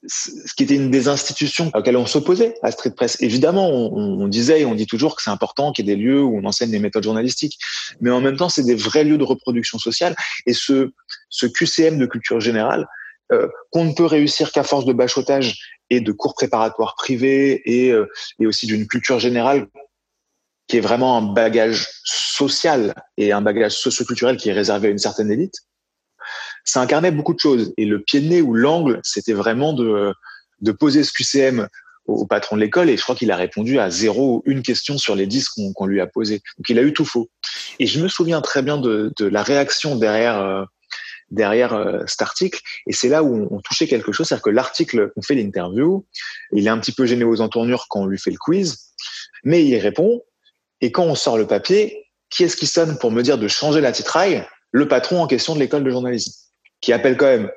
ce 0.09 0.54
qui 0.56 0.62
était 0.62 0.76
une 0.76 0.90
des 0.90 1.09
institutions 1.09 1.73
auxquelles 1.75 1.97
on 1.97 2.06
s'opposait 2.06 2.54
à 2.62 2.71
Street 2.71 2.92
Press. 2.92 3.16
Évidemment, 3.21 3.68
on, 3.68 4.21
on 4.21 4.28
disait 4.28 4.61
et 4.61 4.64
on 4.64 4.76
dit 4.76 4.87
toujours 4.87 5.16
que 5.16 5.23
c'est 5.23 5.30
important 5.30 5.73
qu'il 5.73 5.85
y 5.85 5.90
ait 5.90 5.97
des 5.97 6.00
lieux 6.00 6.23
où 6.23 6.38
on 6.38 6.45
enseigne 6.45 6.71
des 6.71 6.78
méthodes 6.78 7.02
journalistiques, 7.02 7.59
mais 8.00 8.11
en 8.11 8.21
même 8.21 8.37
temps, 8.37 8.49
c'est 8.49 8.62
des 8.62 8.76
vrais 8.76 9.02
lieux 9.02 9.18
de 9.18 9.25
reproduction 9.25 9.78
sociale. 9.78 10.14
Et 10.47 10.52
ce, 10.52 10.92
ce 11.28 11.47
QCM 11.47 11.99
de 11.99 12.06
culture 12.06 12.40
générale, 12.40 12.87
euh, 13.33 13.49
qu'on 13.71 13.85
ne 13.85 13.92
peut 13.92 14.04
réussir 14.04 14.52
qu'à 14.52 14.62
force 14.62 14.85
de 14.85 14.92
bachotage 14.92 15.59
et 15.90 16.00
de 16.00 16.12
cours 16.12 16.35
préparatoires 16.35 16.95
privés 16.97 17.62
et, 17.64 17.90
euh, 17.90 18.06
et 18.38 18.47
aussi 18.47 18.66
d'une 18.66 18.87
culture 18.87 19.18
générale 19.18 19.66
qui 20.68 20.76
est 20.76 20.80
vraiment 20.80 21.16
un 21.16 21.23
bagage 21.23 21.88
social 22.04 22.95
et 23.16 23.33
un 23.33 23.40
bagage 23.40 23.73
socioculturel 23.73 24.37
qui 24.37 24.49
est 24.49 24.52
réservé 24.52 24.88
à 24.88 24.90
une 24.90 24.99
certaine 24.99 25.30
élite, 25.30 25.54
ça 26.64 26.80
incarnait 26.80 27.12
beaucoup 27.12 27.35
de 27.35 27.38
choses. 27.38 27.73
Et 27.76 27.85
le 27.85 28.02
pied 28.02 28.21
de 28.21 28.28
nez 28.28 28.42
ou 28.42 28.54
l'angle, 28.54 29.00
c'était 29.04 29.33
vraiment 29.33 29.73
de, 29.73 30.12
de 30.61 30.73
poser 30.73 31.04
ce 31.04 31.12
QCM 31.12 31.68
au, 32.06 32.26
patron 32.26 32.56
de 32.56 32.61
l'école 32.61 32.90
et 32.90 32.97
je 32.97 33.02
crois 33.02 33.14
qu'il 33.14 33.30
a 33.30 33.37
répondu 33.37 33.78
à 33.78 33.90
zéro 33.90 34.37
ou 34.37 34.42
une 34.50 34.62
question 34.62 34.99
sur 34.99 35.14
les 35.14 35.26
dix 35.26 35.49
qu'on 35.49 35.87
lui 35.87 36.00
a 36.00 36.06
posé. 36.06 36.42
Donc 36.59 36.68
il 36.68 36.78
a 36.78 36.83
eu 36.83 36.92
tout 36.92 37.04
faux. 37.04 37.28
Et 37.78 37.87
je 37.87 38.00
me 38.00 38.09
souviens 38.09 38.40
très 38.40 38.62
bien 38.62 38.76
de, 38.76 39.12
de 39.18 39.26
la 39.26 39.42
réaction 39.42 39.97
derrière 39.97 40.38
euh, 40.40 40.64
derrière 41.30 41.75
euh, 41.75 42.02
cet 42.06 42.23
article 42.23 42.61
et 42.87 42.92
c'est 42.92 43.09
là 43.09 43.23
où 43.23 43.49
on, 43.50 43.61
touchait 43.61 43.87
quelque 43.87 44.12
chose, 44.12 44.28
c'est-à-dire 44.28 44.45
que 44.45 44.50
l'article 44.50 45.11
qu'on 45.14 45.23
fait 45.23 45.35
l'interview, 45.35 46.06
il 46.52 46.66
est 46.66 46.71
un 46.71 46.78
petit 46.78 46.92
peu 46.92 47.06
gêné 47.06 47.25
aux 47.25 47.40
entournures 47.40 47.87
quand 47.88 48.02
on 48.02 48.06
lui 48.06 48.18
fait 48.18 48.30
le 48.30 48.38
quiz, 48.38 48.92
mais 49.45 49.64
il 49.64 49.76
répond 49.78 50.23
et 50.80 50.92
quand 50.92 51.04
on 51.04 51.14
sort 51.14 51.38
le 51.38 51.47
papier, 51.47 52.06
qui 52.30 52.45
est-ce 52.45 52.56
qui 52.56 52.66
sonne 52.66 52.99
pour 52.99 53.11
me 53.11 53.23
dire 53.23 53.38
de 53.38 53.49
changer 53.49 53.80
la 53.80 53.92
titraille? 53.92 54.45
Le 54.73 54.88
patron 54.88 55.23
en 55.23 55.26
question 55.26 55.54
de 55.54 55.61
l'école 55.61 55.85
de 55.85 55.90
journalisme, 55.90 56.33
qui 56.80 56.92
appelle 56.92 57.16
quand 57.16 57.26
même 57.26 57.50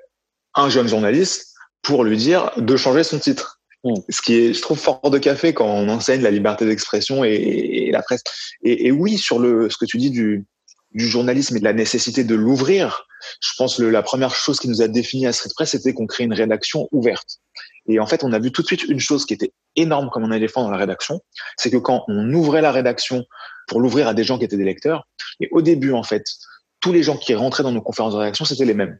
un 0.55 0.69
jeune 0.69 0.87
journaliste 0.87 1.53
pour 1.81 2.03
lui 2.03 2.17
dire 2.17 2.51
de 2.57 2.77
changer 2.77 3.03
son 3.03 3.19
titre. 3.19 3.59
Mm. 3.83 3.93
Ce 4.09 4.21
qui 4.21 4.35
est, 4.35 4.53
je 4.53 4.61
trouve, 4.61 4.79
fort 4.79 5.09
de 5.09 5.17
café 5.17 5.53
quand 5.53 5.67
on 5.67 5.89
enseigne 5.89 6.21
la 6.21 6.31
liberté 6.31 6.65
d'expression 6.65 7.23
et, 7.23 7.89
la 7.91 8.01
presse. 8.01 8.23
Et, 8.63 8.91
oui, 8.91 9.17
sur 9.17 9.39
le, 9.39 9.69
ce 9.69 9.77
que 9.77 9.85
tu 9.85 9.97
dis 9.97 10.11
du, 10.11 10.45
du 10.91 11.07
journalisme 11.07 11.55
et 11.57 11.59
de 11.59 11.65
la 11.65 11.73
nécessité 11.73 12.23
de 12.23 12.35
l'ouvrir, 12.35 13.05
je 13.41 13.51
pense 13.57 13.77
que 13.77 13.83
la 13.83 14.01
première 14.01 14.33
chose 14.33 14.59
qui 14.59 14.67
nous 14.67 14.81
a 14.81 14.87
défini 14.87 15.27
à 15.27 15.33
Street 15.33 15.49
Press, 15.53 15.71
c'était 15.71 15.93
qu'on 15.93 16.07
crée 16.07 16.23
une 16.23 16.33
rédaction 16.33 16.87
ouverte. 16.91 17.39
Et 17.87 17.99
en 17.99 18.05
fait, 18.05 18.23
on 18.23 18.33
a 18.33 18.39
vu 18.39 18.51
tout 18.51 18.61
de 18.61 18.67
suite 18.67 18.83
une 18.83 18.99
chose 18.99 19.25
qui 19.25 19.33
était 19.33 19.51
énorme 19.75 20.09
comme 20.09 20.23
un 20.23 20.31
éléphant 20.31 20.63
dans 20.63 20.71
la 20.71 20.77
rédaction, 20.77 21.21
c'est 21.57 21.71
que 21.71 21.77
quand 21.77 22.03
on 22.07 22.33
ouvrait 22.33 22.61
la 22.61 22.71
rédaction 22.71 23.25
pour 23.67 23.79
l'ouvrir 23.81 24.07
à 24.07 24.13
des 24.13 24.23
gens 24.23 24.37
qui 24.37 24.45
étaient 24.45 24.57
des 24.57 24.63
lecteurs, 24.63 25.07
et 25.39 25.47
au 25.51 25.61
début, 25.61 25.91
en 25.91 26.03
fait, 26.03 26.23
tous 26.81 26.91
les 26.91 27.03
gens 27.03 27.17
qui 27.17 27.33
rentraient 27.35 27.63
dans 27.63 27.71
nos 27.71 27.81
conférences 27.81 28.13
de 28.13 28.19
rédaction, 28.19 28.45
c'était 28.45 28.65
les 28.65 28.73
mêmes. 28.73 28.99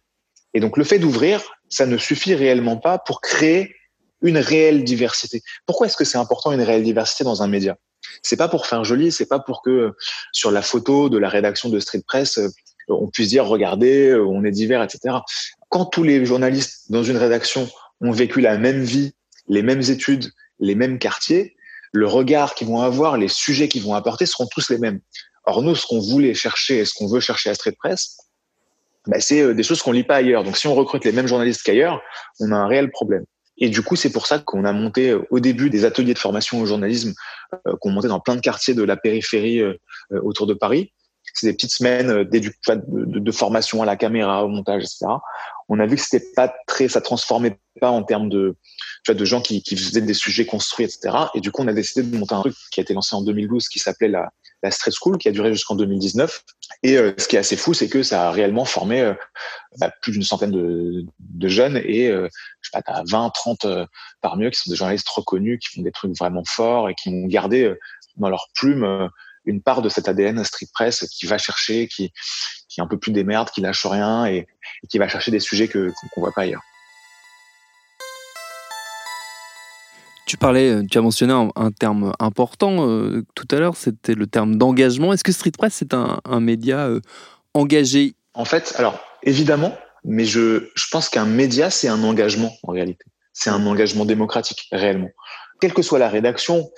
Et 0.53 0.59
donc, 0.59 0.77
le 0.77 0.83
fait 0.83 0.99
d'ouvrir, 0.99 1.41
ça 1.69 1.85
ne 1.85 1.97
suffit 1.97 2.33
réellement 2.35 2.77
pas 2.77 2.97
pour 2.99 3.21
créer 3.21 3.75
une 4.21 4.37
réelle 4.37 4.83
diversité. 4.83 5.41
Pourquoi 5.65 5.87
est-ce 5.87 5.97
que 5.97 6.05
c'est 6.05 6.17
important 6.17 6.51
une 6.51 6.61
réelle 6.61 6.83
diversité 6.83 7.23
dans 7.23 7.41
un 7.41 7.47
média? 7.47 7.77
C'est 8.21 8.37
pas 8.37 8.47
pour 8.47 8.67
faire 8.67 8.83
joli, 8.83 9.11
c'est 9.11 9.25
pas 9.25 9.39
pour 9.39 9.61
que 9.61 9.93
sur 10.31 10.51
la 10.51 10.61
photo 10.61 11.09
de 11.09 11.17
la 11.17 11.29
rédaction 11.29 11.69
de 11.69 11.79
Street 11.79 12.03
Press, 12.05 12.39
on 12.87 13.07
puisse 13.07 13.29
dire 13.29 13.45
regardez, 13.45 14.15
on 14.15 14.43
est 14.43 14.51
divers, 14.51 14.83
etc. 14.83 15.15
Quand 15.69 15.85
tous 15.85 16.03
les 16.03 16.25
journalistes 16.25 16.91
dans 16.91 17.03
une 17.03 17.17
rédaction 17.17 17.69
ont 18.01 18.11
vécu 18.11 18.41
la 18.41 18.57
même 18.57 18.81
vie, 18.81 19.13
les 19.47 19.61
mêmes 19.61 19.81
études, 19.81 20.31
les 20.59 20.75
mêmes 20.75 20.99
quartiers, 20.99 21.55
le 21.91 22.07
regard 22.07 22.55
qu'ils 22.55 22.67
vont 22.67 22.81
avoir, 22.81 23.17
les 23.17 23.27
sujets 23.27 23.67
qu'ils 23.67 23.83
vont 23.83 23.95
apporter 23.95 24.25
seront 24.25 24.47
tous 24.47 24.69
les 24.69 24.77
mêmes. 24.77 24.99
Or, 25.45 25.63
nous, 25.63 25.75
ce 25.75 25.87
qu'on 25.87 25.99
voulait 25.99 26.33
chercher 26.33 26.79
et 26.79 26.85
ce 26.85 26.93
qu'on 26.93 27.07
veut 27.07 27.19
chercher 27.19 27.49
à 27.49 27.55
Street 27.55 27.75
Press, 27.79 28.17
bah, 29.07 29.19
c'est 29.19 29.41
euh, 29.41 29.53
des 29.53 29.63
choses 29.63 29.81
qu'on 29.81 29.91
lit 29.91 30.03
pas 30.03 30.17
ailleurs. 30.17 30.43
Donc, 30.43 30.57
si 30.57 30.67
on 30.67 30.75
recrute 30.75 31.05
les 31.05 31.11
mêmes 31.11 31.27
journalistes 31.27 31.63
qu'ailleurs, 31.63 32.01
on 32.39 32.51
a 32.51 32.55
un 32.55 32.67
réel 32.67 32.91
problème. 32.91 33.25
Et 33.59 33.69
du 33.69 33.81
coup, 33.81 33.95
c'est 33.95 34.11
pour 34.11 34.25
ça 34.25 34.39
qu'on 34.39 34.65
a 34.65 34.71
monté 34.71 35.11
euh, 35.11 35.25
au 35.29 35.39
début 35.39 35.69
des 35.69 35.85
ateliers 35.85 36.13
de 36.13 36.19
formation 36.19 36.61
au 36.61 36.65
journalisme 36.65 37.13
euh, 37.67 37.75
qu'on 37.79 37.91
montait 37.91 38.07
dans 38.07 38.19
plein 38.19 38.35
de 38.35 38.41
quartiers 38.41 38.73
de 38.73 38.83
la 38.83 38.97
périphérie 38.97 39.61
autour 40.11 40.47
de 40.47 40.53
Paris. 40.53 40.91
C'est 41.33 41.47
des 41.47 41.53
petites 41.53 41.71
semaines 41.71 42.23
de, 42.23 43.19
de, 43.19 43.31
formation 43.31 43.81
à 43.81 43.85
la 43.85 43.95
caméra, 43.95 44.43
au 44.43 44.47
montage, 44.47 44.83
etc. 44.83 45.05
On 45.67 45.79
a 45.79 45.85
vu 45.85 45.95
que 45.95 46.01
c'était 46.01 46.25
pas 46.35 46.53
très, 46.67 46.87
ça 46.87 47.01
transformait 47.01 47.59
pas 47.79 47.91
en 47.91 48.03
termes 48.03 48.29
de, 48.29 48.55
de 49.07 49.25
gens 49.25 49.41
qui, 49.41 49.63
faisaient 49.75 50.01
des 50.01 50.13
sujets 50.13 50.45
construits, 50.45 50.85
etc. 50.85 51.15
Et 51.35 51.41
du 51.41 51.51
coup, 51.51 51.61
on 51.61 51.67
a 51.67 51.73
décidé 51.73 52.07
de 52.07 52.17
monter 52.17 52.35
un 52.35 52.41
truc 52.41 52.55
qui 52.71 52.79
a 52.79 52.83
été 52.83 52.93
lancé 52.93 53.15
en 53.15 53.21
2012 53.21 53.67
qui 53.69 53.79
s'appelait 53.79 54.07
la, 54.07 54.29
la 54.63 54.71
Stress 54.71 54.95
School, 54.99 55.17
qui 55.17 55.27
a 55.27 55.31
duré 55.31 55.53
jusqu'en 55.53 55.75
2019. 55.75 56.43
Et 56.83 56.97
euh, 56.97 57.13
ce 57.17 57.27
qui 57.27 57.35
est 57.35 57.39
assez 57.39 57.55
fou, 57.55 57.73
c'est 57.73 57.89
que 57.89 58.03
ça 58.03 58.27
a 58.27 58.31
réellement 58.31 58.65
formé 58.65 59.01
euh, 59.01 59.13
bah, 59.77 59.91
plus 60.01 60.11
d'une 60.11 60.23
centaine 60.23 60.51
de, 60.51 61.47
jeunes 61.47 61.77
et 61.77 62.09
euh, 62.09 62.27
je 62.61 62.69
sais 62.69 62.71
pas, 62.73 62.81
t'as 62.81 63.03
20, 63.09 63.31
30 63.33 63.67
par 64.21 64.37
mieux 64.37 64.49
qui 64.49 64.59
sont 64.59 64.69
des 64.69 64.75
journalistes 64.75 65.09
reconnus, 65.09 65.59
qui 65.59 65.75
font 65.75 65.81
des 65.81 65.91
trucs 65.91 66.15
vraiment 66.17 66.43
forts 66.45 66.89
et 66.89 66.95
qui 66.95 67.09
ont 67.09 67.25
gardé 67.25 67.73
dans 68.17 68.29
leur 68.29 68.47
plume 68.53 69.09
une 69.45 69.61
part 69.61 69.81
de 69.81 69.89
cet 69.89 70.07
ADN 70.07 70.43
street 70.43 70.67
press 70.73 71.07
qui 71.09 71.25
va 71.25 71.37
chercher, 71.37 71.87
qui, 71.87 72.11
qui 72.67 72.79
est 72.79 72.83
un 72.83 72.87
peu 72.87 72.97
plus 72.97 73.11
des 73.11 73.23
merdes, 73.23 73.49
qui 73.49 73.61
lâche 73.61 73.85
rien 73.85 74.25
et, 74.25 74.47
et 74.83 74.87
qui 74.89 74.97
va 74.97 75.07
chercher 75.07 75.31
des 75.31 75.39
sujets 75.39 75.67
que 75.67 75.91
qu'on 76.13 76.21
voit 76.21 76.31
pas 76.31 76.41
ailleurs. 76.43 76.61
Tu 80.29 80.37
parlais, 80.37 80.69
euh, 80.69 80.83
tu 80.85 80.95
as 80.99 81.01
mentionné 81.01 81.33
un, 81.33 81.71
terme 81.71 82.13
important 82.19 82.87
euh, 82.87 83.25
tout 83.33 83.47
à 83.49 83.55
l'heure, 83.55 83.75
c'était 83.75 84.13
le 84.13 84.27
terme 84.27 84.57
d'engagement. 84.57 85.11
Est-ce 85.11 85.23
que 85.23 85.31
Street 85.31 85.49
Press 85.57 85.73
c'est 85.73 85.95
un, 85.95 86.39
média 86.39 86.85
euh, 86.85 87.01
engagé? 87.55 88.13
En 88.35 88.45
fait, 88.45 88.75
alors 88.77 88.99
évidemment, 89.23 89.75
mais 90.05 90.25
je, 90.25 90.69
je 90.75 90.85
pense 90.91 91.09
qu'un 91.09 91.25
média 91.25 91.71
c'est 91.71 91.87
un 91.87 92.03
engagement 92.03 92.53
en 92.61 92.73
réalité. 92.73 93.05
C'est 93.33 93.49
un 93.49 93.65
engagement 93.65 94.05
démocratique 94.05 94.67
réellement. 94.71 95.09
Quelle 95.59 95.73
que 95.73 95.81
soit 95.81 95.99
la 95.99 96.09
rédaction, 96.09 96.69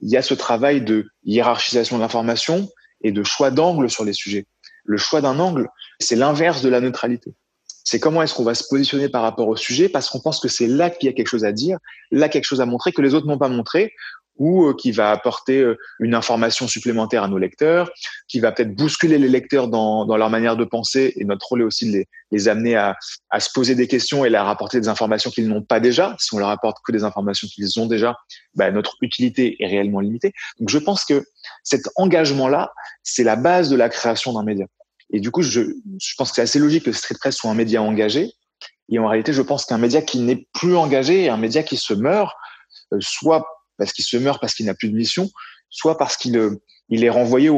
il 0.00 0.10
y 0.10 0.16
a 0.16 0.22
ce 0.22 0.34
travail 0.34 0.82
de 0.82 1.06
hiérarchisation 1.24 1.96
de 1.96 2.02
l'information 2.02 2.68
et 3.02 3.12
de 3.12 3.22
choix 3.22 3.50
d'angle 3.50 3.90
sur 3.90 4.04
les 4.04 4.12
sujets. 4.12 4.46
Le 4.84 4.96
choix 4.96 5.20
d'un 5.20 5.38
angle, 5.38 5.68
c'est 6.00 6.16
l'inverse 6.16 6.62
de 6.62 6.68
la 6.68 6.80
neutralité 6.80 7.34
c'est 7.88 8.00
comment 8.00 8.22
est-ce 8.22 8.34
qu'on 8.34 8.44
va 8.44 8.54
se 8.54 8.64
positionner 8.68 9.08
par 9.08 9.22
rapport 9.22 9.48
au 9.48 9.56
sujet 9.56 9.88
parce 9.88 10.10
qu'on 10.10 10.20
pense 10.20 10.40
que 10.40 10.48
c'est 10.48 10.66
là 10.66 10.90
qu'il 10.90 11.06
y 11.06 11.10
a 11.10 11.14
quelque 11.14 11.28
chose 11.28 11.46
à 11.46 11.52
dire, 11.52 11.78
là 12.10 12.28
quelque 12.28 12.44
chose 12.44 12.60
à 12.60 12.66
montrer 12.66 12.92
que 12.92 13.00
les 13.00 13.14
autres 13.14 13.26
n'ont 13.26 13.38
pas 13.38 13.48
montré 13.48 13.94
ou 14.38 14.66
euh, 14.66 14.74
qui 14.74 14.92
va 14.92 15.10
apporter 15.10 15.60
euh, 15.60 15.76
une 16.00 16.14
information 16.14 16.66
supplémentaire 16.66 17.24
à 17.24 17.28
nos 17.28 17.38
lecteurs, 17.38 17.90
qui 18.28 18.40
va 18.40 18.52
peut-être 18.52 18.74
bousculer 18.74 19.18
les 19.18 19.28
lecteurs 19.28 19.68
dans, 19.68 20.06
dans, 20.06 20.16
leur 20.16 20.30
manière 20.30 20.56
de 20.56 20.64
penser. 20.64 21.12
Et 21.16 21.24
notre 21.24 21.46
rôle 21.46 21.62
est 21.62 21.64
aussi 21.64 21.86
de 21.86 21.98
les, 21.98 22.08
les 22.30 22.48
amener 22.48 22.76
à, 22.76 22.96
à, 23.30 23.40
se 23.40 23.50
poser 23.52 23.74
des 23.74 23.88
questions 23.88 24.24
et 24.24 24.30
leur 24.30 24.48
apporter 24.48 24.80
des 24.80 24.88
informations 24.88 25.30
qu'ils 25.30 25.48
n'ont 25.48 25.62
pas 25.62 25.80
déjà. 25.80 26.16
Si 26.18 26.34
on 26.34 26.38
leur 26.38 26.50
apporte 26.50 26.78
que 26.84 26.92
des 26.92 27.04
informations 27.04 27.48
qu'ils 27.48 27.78
ont 27.80 27.86
déjà, 27.86 28.16
bah, 28.54 28.70
notre 28.70 28.96
utilité 29.02 29.56
est 29.60 29.66
réellement 29.66 30.00
limitée. 30.00 30.32
Donc 30.60 30.68
je 30.68 30.78
pense 30.78 31.04
que 31.04 31.24
cet 31.64 31.88
engagement-là, 31.96 32.72
c'est 33.02 33.24
la 33.24 33.36
base 33.36 33.68
de 33.68 33.76
la 33.76 33.88
création 33.88 34.32
d'un 34.32 34.44
média. 34.44 34.66
Et 35.10 35.20
du 35.20 35.30
coup, 35.30 35.42
je, 35.42 35.62
je 36.00 36.14
pense 36.16 36.30
que 36.30 36.36
c'est 36.36 36.42
assez 36.42 36.58
logique 36.58 36.84
que 36.84 36.92
Street 36.92 37.16
Press 37.18 37.36
soit 37.36 37.50
un 37.50 37.54
média 37.54 37.82
engagé. 37.82 38.32
Et 38.90 38.98
en 38.98 39.08
réalité, 39.08 39.32
je 39.32 39.42
pense 39.42 39.64
qu'un 39.64 39.78
média 39.78 40.02
qui 40.02 40.20
n'est 40.20 40.46
plus 40.54 40.76
engagé 40.76 41.28
un 41.28 41.36
média 41.36 41.62
qui 41.62 41.76
se 41.76 41.94
meurt, 41.94 42.34
euh, 42.92 42.98
soit 43.00 43.46
parce 43.78 43.92
qu'il 43.92 44.04
se 44.04 44.16
meurt 44.16 44.40
parce 44.40 44.54
qu'il 44.54 44.66
n'a 44.66 44.74
plus 44.74 44.90
de 44.90 44.96
mission, 44.96 45.30
soit 45.70 45.96
parce 45.96 46.16
qu'il 46.16 46.36
euh, 46.36 46.60
est 46.90 47.08
renvoyé 47.08 47.50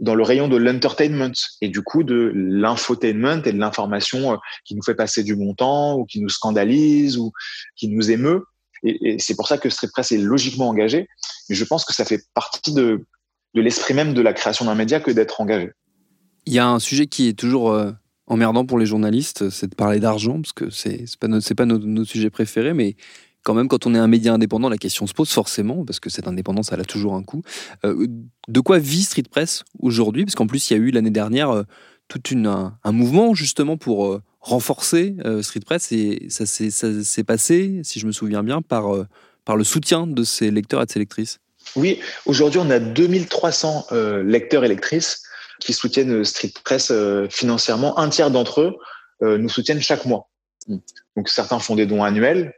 dans 0.00 0.14
le 0.14 0.22
rayon 0.22 0.48
de 0.48 0.56
l'entertainment 0.56 1.32
et 1.60 1.68
du 1.68 1.82
coup 1.82 2.02
de 2.02 2.32
l'infotainment 2.34 3.42
et 3.44 3.52
de 3.52 3.58
l'information 3.58 4.32
euh, 4.32 4.36
qui 4.64 4.74
nous 4.74 4.82
fait 4.82 4.94
passer 4.94 5.22
du 5.22 5.36
bon 5.36 5.54
temps 5.54 5.96
ou 5.96 6.04
qui 6.04 6.20
nous 6.20 6.28
scandalise 6.28 7.16
ou 7.16 7.32
qui 7.76 7.88
nous 7.88 8.10
émeut. 8.10 8.44
Et, 8.82 9.16
c'est 9.18 9.34
pour 9.34 9.48
ça 9.48 9.58
que 9.58 9.70
Street 9.70 9.88
Press 9.92 10.12
est 10.12 10.18
logiquement 10.18 10.68
engagé. 10.68 11.08
Mais 11.48 11.54
je 11.54 11.64
pense 11.64 11.84
que 11.84 11.94
ça 11.94 12.04
fait 12.04 12.20
partie 12.34 12.74
de, 12.74 13.06
l'esprit 13.54 13.94
même 13.94 14.14
de 14.14 14.20
la 14.20 14.32
création 14.32 14.64
d'un 14.66 14.74
média 14.74 15.00
que 15.00 15.10
d'être 15.10 15.40
engagé. 15.40 15.70
Il 16.46 16.52
y 16.52 16.58
a 16.58 16.68
un 16.68 16.78
sujet 16.78 17.06
qui 17.06 17.28
est 17.28 17.38
toujours 17.38 17.70
euh, 17.70 17.92
emmerdant 18.26 18.66
pour 18.66 18.78
les 18.78 18.86
journalistes, 18.86 19.48
c'est 19.50 19.68
de 19.68 19.74
parler 19.74 20.00
d'argent, 20.00 20.40
parce 20.40 20.52
que 20.52 20.70
c'est 20.70 21.04
pas, 21.18 21.28
notre, 21.28 21.54
pas 21.54 21.64
notre, 21.64 22.04
sujet 22.04 22.30
préféré, 22.30 22.74
mais 22.74 22.96
quand 23.44 23.54
même, 23.54 23.68
quand 23.68 23.86
on 23.86 23.94
est 23.94 23.98
un 23.98 24.08
média 24.08 24.32
indépendant, 24.32 24.68
la 24.68 24.78
question 24.78 25.06
se 25.06 25.14
pose 25.14 25.30
forcément, 25.30 25.84
parce 25.84 26.00
que 26.00 26.10
cette 26.10 26.26
indépendance, 26.26 26.72
elle 26.72 26.80
a 26.80 26.84
toujours 26.84 27.14
un 27.14 27.22
coût. 27.22 27.42
Euh, 27.84 28.06
de 28.48 28.60
quoi 28.60 28.78
vit 28.78 29.02
Street 29.02 29.24
Press 29.30 29.62
aujourd'hui? 29.78 30.24
Parce 30.24 30.34
qu'en 30.34 30.46
plus, 30.46 30.70
il 30.70 30.74
y 30.74 30.76
a 30.76 30.80
eu 30.80 30.90
l'année 30.90 31.10
dernière 31.10 31.50
euh, 31.50 31.62
tout 32.08 32.22
une, 32.30 32.46
un, 32.46 32.92
mouvement 32.92 33.34
justement 33.34 33.76
pour 33.76 34.20
renforcer 34.40 35.16
Street 35.40 35.60
Press, 35.64 35.90
et 35.92 36.26
ça 36.28 36.44
s'est 36.44 37.24
passé, 37.24 37.80
si 37.82 37.98
je 37.98 38.06
me 38.06 38.12
souviens 38.12 38.42
bien, 38.42 38.60
par, 38.60 38.92
par 39.46 39.56
le 39.56 39.64
soutien 39.64 40.06
de 40.06 40.22
ses 40.22 40.50
lecteurs 40.50 40.82
et 40.82 40.86
de 40.86 40.90
ses 40.90 40.98
lectrices. 40.98 41.38
Oui, 41.76 42.00
aujourd'hui, 42.26 42.60
on 42.62 42.68
a 42.68 42.78
2300 42.78 43.86
lecteurs 44.22 44.64
et 44.64 44.68
lectrices 44.68 45.24
qui 45.60 45.72
soutiennent 45.72 46.24
Street 46.24 46.52
Press 46.64 46.90
euh, 46.90 47.26
financièrement. 47.30 47.98
Un 47.98 48.08
tiers 48.08 48.30
d'entre 48.30 48.60
eux 48.60 48.76
euh, 49.22 49.38
nous 49.38 49.48
soutiennent 49.48 49.80
chaque 49.80 50.04
mois. 50.04 50.28
Donc 51.16 51.28
certains 51.28 51.58
font 51.58 51.74
des 51.74 51.86
dons 51.86 52.02
annuels 52.02 52.54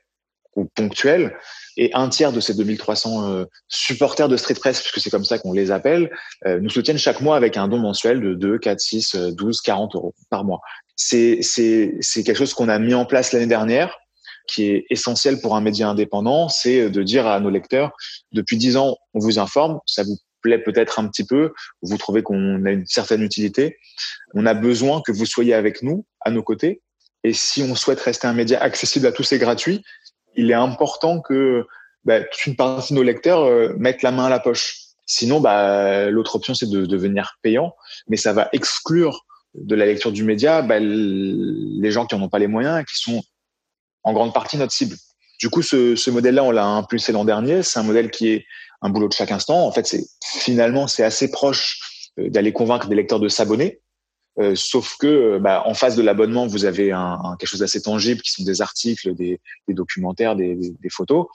ponctuels, 0.74 1.36
et 1.76 1.90
un 1.94 2.08
tiers 2.08 2.32
de 2.32 2.40
ces 2.40 2.54
2300 2.54 3.30
euh, 3.30 3.44
supporters 3.68 4.28
de 4.28 4.36
Street 4.36 4.54
Press, 4.54 4.80
puisque 4.80 5.00
c'est 5.00 5.10
comme 5.10 5.24
ça 5.24 5.38
qu'on 5.38 5.52
les 5.52 5.70
appelle, 5.70 6.10
nous 6.44 6.70
soutiennent 6.70 6.98
chaque 6.98 7.20
mois 7.20 7.36
avec 7.36 7.56
un 7.56 7.68
don 7.68 7.78
mensuel 7.78 8.20
de 8.20 8.34
2, 8.34 8.58
4, 8.58 8.80
6, 8.80 9.16
12, 9.32 9.60
40 9.60 9.94
euros 9.94 10.14
par 10.30 10.44
mois. 10.44 10.60
C'est 10.96 11.40
quelque 12.14 12.34
chose 12.34 12.54
qu'on 12.54 12.68
a 12.68 12.78
mis 12.78 12.94
en 12.94 13.04
place 13.04 13.32
l'année 13.32 13.46
dernière, 13.46 13.96
qui 14.46 14.64
est 14.64 14.86
essentiel 14.90 15.40
pour 15.40 15.56
un 15.56 15.60
média 15.60 15.88
indépendant, 15.88 16.48
c'est 16.48 16.88
de 16.88 17.02
dire 17.02 17.26
à 17.26 17.40
nos 17.40 17.50
lecteurs, 17.50 17.92
depuis 18.32 18.56
10 18.56 18.76
ans, 18.76 18.96
on 19.14 19.18
vous 19.18 19.38
informe, 19.38 19.80
ça 19.86 20.02
vous 20.02 20.16
plaît 20.40 20.58
peut-être 20.58 20.98
un 20.98 21.08
petit 21.08 21.24
peu, 21.24 21.52
vous 21.82 21.98
trouvez 21.98 22.22
qu'on 22.22 22.64
a 22.64 22.70
une 22.70 22.86
certaine 22.86 23.22
utilité, 23.22 23.78
on 24.34 24.46
a 24.46 24.54
besoin 24.54 25.02
que 25.04 25.12
vous 25.12 25.26
soyez 25.26 25.54
avec 25.54 25.82
nous, 25.82 26.06
à 26.20 26.30
nos 26.30 26.42
côtés. 26.42 26.82
Et 27.24 27.32
si 27.32 27.62
on 27.62 27.74
souhaite 27.74 28.00
rester 28.00 28.28
un 28.28 28.34
média 28.34 28.62
accessible 28.62 29.06
à 29.06 29.12
tous 29.12 29.32
et 29.32 29.38
gratuit, 29.38 29.82
il 30.36 30.50
est 30.50 30.54
important 30.54 31.20
que 31.20 31.66
bah, 32.04 32.20
toute 32.20 32.46
une 32.46 32.56
partie 32.56 32.92
de 32.92 32.98
nos 32.98 33.02
lecteurs 33.02 33.42
euh, 33.42 33.74
mettent 33.76 34.02
la 34.02 34.12
main 34.12 34.26
à 34.26 34.30
la 34.30 34.38
poche. 34.38 34.78
Sinon, 35.06 35.40
bah, 35.40 36.10
l'autre 36.10 36.36
option, 36.36 36.54
c'est 36.54 36.68
de 36.68 36.86
devenir 36.86 37.38
payant, 37.42 37.74
mais 38.08 38.16
ça 38.16 38.32
va 38.32 38.48
exclure 38.52 39.24
de 39.54 39.74
la 39.74 39.86
lecture 39.86 40.12
du 40.12 40.22
média 40.22 40.60
bah, 40.62 40.78
les 40.78 41.90
gens 41.90 42.06
qui 42.06 42.14
n'en 42.14 42.22
ont 42.24 42.28
pas 42.28 42.38
les 42.38 42.46
moyens 42.46 42.80
et 42.80 42.84
qui 42.84 43.00
sont 43.00 43.22
en 44.02 44.12
grande 44.12 44.34
partie 44.34 44.58
notre 44.58 44.72
cible. 44.72 44.96
Du 45.40 45.50
coup, 45.50 45.62
ce, 45.62 45.96
ce 45.96 46.10
modèle-là, 46.10 46.44
on 46.44 46.50
l'a 46.50 46.64
impulsé 46.64 47.12
l'an 47.12 47.24
dernier. 47.24 47.62
C'est 47.62 47.78
un 47.78 47.82
modèle 47.82 48.10
qui 48.10 48.28
est 48.28 48.46
un 48.82 48.90
boulot 48.90 49.08
de 49.08 49.12
chaque 49.12 49.32
instant. 49.32 49.66
En 49.66 49.72
fait, 49.72 49.86
c'est 49.86 50.04
finalement 50.24 50.86
c'est 50.86 51.04
assez 51.04 51.30
proche 51.30 52.10
euh, 52.18 52.30
d'aller 52.30 52.52
convaincre 52.52 52.88
des 52.88 52.94
lecteurs 52.94 53.20
de 53.20 53.28
s'abonner. 53.28 53.80
Euh, 54.38 54.54
sauf 54.54 54.96
que, 54.98 55.06
euh, 55.06 55.38
bah, 55.38 55.62
en 55.66 55.74
face 55.74 55.96
de 55.96 56.02
l'abonnement, 56.02 56.46
vous 56.46 56.64
avez 56.64 56.92
un, 56.92 57.18
un 57.22 57.36
quelque 57.36 57.48
chose 57.48 57.60
d'assez 57.60 57.82
tangible, 57.82 58.20
qui 58.20 58.32
sont 58.32 58.44
des 58.44 58.60
articles, 58.60 59.14
des, 59.14 59.40
des 59.66 59.74
documentaires, 59.74 60.36
des, 60.36 60.54
des, 60.54 60.90
photos, 60.90 61.26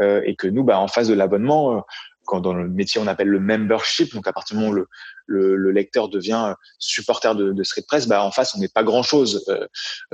euh, 0.00 0.22
et 0.24 0.34
que 0.34 0.48
nous, 0.48 0.64
bah, 0.64 0.78
en 0.78 0.88
face 0.88 1.08
de 1.08 1.14
l'abonnement, 1.14 1.84
quand 2.24 2.40
dans 2.40 2.52
le 2.52 2.68
métier 2.68 3.00
on 3.00 3.06
appelle 3.06 3.28
le 3.28 3.40
membership, 3.40 4.12
donc 4.14 4.26
à 4.26 4.32
partir 4.32 4.56
du 4.56 4.60
moment 4.60 4.72
où 4.72 4.76
le, 4.76 4.88
le, 5.26 5.56
le 5.56 5.70
lecteur 5.70 6.08
devient 6.08 6.54
supporter 6.78 7.34
de, 7.34 7.52
de 7.52 7.62
Street 7.62 7.84
Press, 7.86 8.06
bah, 8.06 8.22
en 8.22 8.30
face 8.30 8.54
on 8.54 8.58
n'est 8.58 8.68
pas 8.68 8.82
grand 8.82 9.02
chose. 9.02 9.46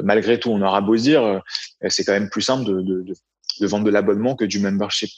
malgré 0.00 0.38
tout, 0.38 0.50
on 0.50 0.62
aura 0.62 0.80
beau 0.80 0.96
dire, 0.96 1.42
c'est 1.88 2.04
quand 2.04 2.12
même 2.12 2.30
plus 2.30 2.42
simple 2.42 2.64
de, 2.64 2.82
de, 2.82 3.04
de 3.60 3.66
vendre 3.66 3.84
de 3.84 3.90
l'abonnement 3.90 4.36
que 4.36 4.44
du 4.44 4.60
membership. 4.60 5.10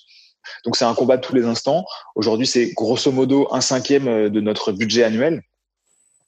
Donc 0.64 0.76
c'est 0.76 0.84
un 0.84 0.94
combat 0.94 1.16
de 1.16 1.22
tous 1.22 1.34
les 1.34 1.44
instants. 1.44 1.84
Aujourd'hui, 2.14 2.46
c'est 2.46 2.72
grosso 2.72 3.10
modo 3.10 3.48
un 3.50 3.60
cinquième 3.60 4.08
euh, 4.08 4.28
de 4.28 4.40
notre 4.40 4.72
budget 4.72 5.02
annuel, 5.02 5.42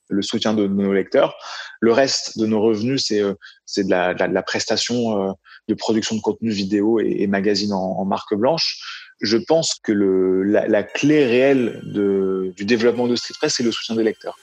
le 0.09 0.21
soutien 0.21 0.53
de, 0.53 0.67
nos 0.67 0.93
lecteurs. 0.93 1.35
Le 1.79 1.93
reste 1.93 2.37
de 2.37 2.45
nos 2.45 2.61
revenus, 2.61 3.05
c'est 3.05 3.21
euh, 3.21 3.33
de 3.77 3.89
la, 3.89 4.43
prestation 4.43 5.29
euh, 5.29 5.31
de 5.67 5.73
production 5.75 6.15
de 6.15 6.21
contenu 6.21 6.49
vidéo 6.49 6.99
et, 6.99 7.27
magazine 7.27 7.73
en, 7.73 8.03
marque 8.05 8.35
blanche. 8.35 8.79
Je 9.21 9.37
pense 9.37 9.75
que 9.83 9.91
la, 9.91 10.83
clé 10.83 11.25
réelle 11.25 11.81
du 11.83 12.65
développement 12.65 13.07
de 13.07 13.15
Street 13.15 13.35
Press, 13.39 13.55
c'est 13.57 13.63
le 13.63 13.71
soutien 13.71 13.95
des 13.95 14.03
lecteurs. 14.03 14.37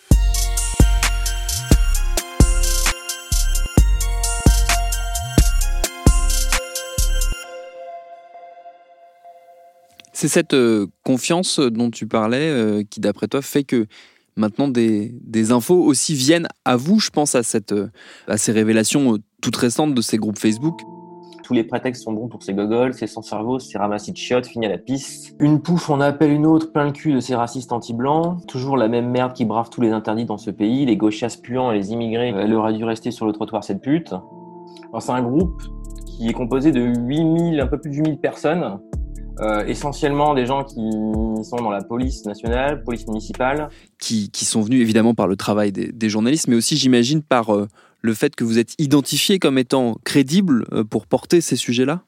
C'est 10.13 10.29
cette 10.29 10.55
euh, 10.55 10.87
confiance 11.03 11.61
dont 11.61 11.91
tu 11.91 12.07
parlais 12.07 12.85
qui, 12.89 13.01
d'après 13.01 13.29
toi, 13.29 13.43
fait 13.43 13.65
que 13.65 13.87
maintenant 14.37 14.69
des, 14.69 15.53
infos 15.53 15.83
aussi 15.83 16.15
viennent 16.15 16.49
à 16.65 16.77
vous. 16.77 17.01
Je 17.01 17.11
pense 17.11 17.35
à, 17.35 17.43
cette, 17.43 17.73
euh, 17.73 17.89
à 18.29 18.37
ces 18.37 18.53
révélations 18.53 19.19
toutes 19.41 19.57
récentes 19.57 19.95
de 19.95 20.01
ces 20.01 20.19
groupes 20.19 20.39
Facebook. 20.39 20.81
Tous 21.45 21.55
les 21.55 21.63
prétextes 21.63 22.03
sont 22.03 22.13
bons 22.13 22.27
pour 22.27 22.43
ces 22.43 22.55
gogoles, 22.55 22.93
c'est 22.93 23.07
sans 23.07 23.23
cerveau, 23.23 23.61
c'est 23.61 23.79
ramassis 23.79 24.11
de 24.11 24.17
chiottes, 24.17 24.49
fini 24.49 24.67
à 24.67 24.69
la 24.69 24.79
piste. 24.79 25.37
Une 25.39 25.63
pouffe 25.63 25.89
on 25.91 26.01
appelle 26.01 26.33
une 26.33 26.45
autre, 26.45 26.73
plein 26.73 26.87
le 26.87 26.91
cul 26.91 27.13
de 27.13 27.21
ces 27.21 27.37
racistes 27.37 27.71
anti-blancs. 27.71 28.45
Toujours 28.49 28.77
la 28.77 28.89
même 28.89 29.09
merde 29.09 29.33
qui 29.33 29.45
brave 29.45 29.71
tous 29.71 29.81
les 29.81 29.93
interdits 29.93 30.25
dans 30.25 30.39
ce 30.39 30.51
pays, 30.51 30.85
les 30.87 30.97
gauchistes 30.97 31.43
puants 31.43 31.71
et 31.71 31.77
les 31.77 31.93
immigrés. 31.93 32.35
Elle 32.37 32.53
aurait 32.53 32.73
dû 32.73 32.83
rester 32.83 33.13
sur 33.13 33.27
le 33.27 33.33
trottoir 33.33 33.63
cette 33.63 33.81
pute. 33.81 34.13
c'est 34.99 35.13
un 35.13 35.23
groupe 35.23 35.63
qui 36.05 36.29
est 36.29 36.33
composé 36.33 36.73
de 36.73 36.81
8000, 36.81 37.61
un 37.61 37.67
peu 37.69 37.79
plus 37.79 37.91
de 37.91 37.97
8000 37.97 38.19
personnes 38.19 38.81
euh, 39.41 39.65
essentiellement 39.67 40.35
des 40.35 40.47
gens 40.47 40.65
qui 40.65 40.81
sont 41.45 41.57
dans 41.57 41.71
la 41.71 41.83
police 41.83 42.25
nationale, 42.25 42.83
police 42.85 43.07
municipale. 43.07 43.69
Qui, 43.99 44.31
qui 44.31 44.45
sont 44.45 44.63
venus 44.63 44.81
évidemment 44.81 45.15
par 45.15 45.27
le 45.27 45.37
travail 45.37 45.73
des, 45.73 45.93
des 45.93 46.09
journalistes, 46.09 46.49
mais 46.49 46.57
aussi 46.57 46.77
j'imagine 46.77 47.23
par 47.23 47.55
euh, 47.55 47.69
le 48.03 48.15
fait 48.15 48.35
que 48.37 48.45
vous 48.45 48.59
êtes 48.59 48.75
identifié 48.79 49.39
comme 49.39 49.59
étant 49.59 49.97
crédible 50.05 50.67
euh, 50.73 50.85
pour 50.85 51.07
porter 51.07 51.41
ces 51.41 51.57
sujets-là? 51.57 52.03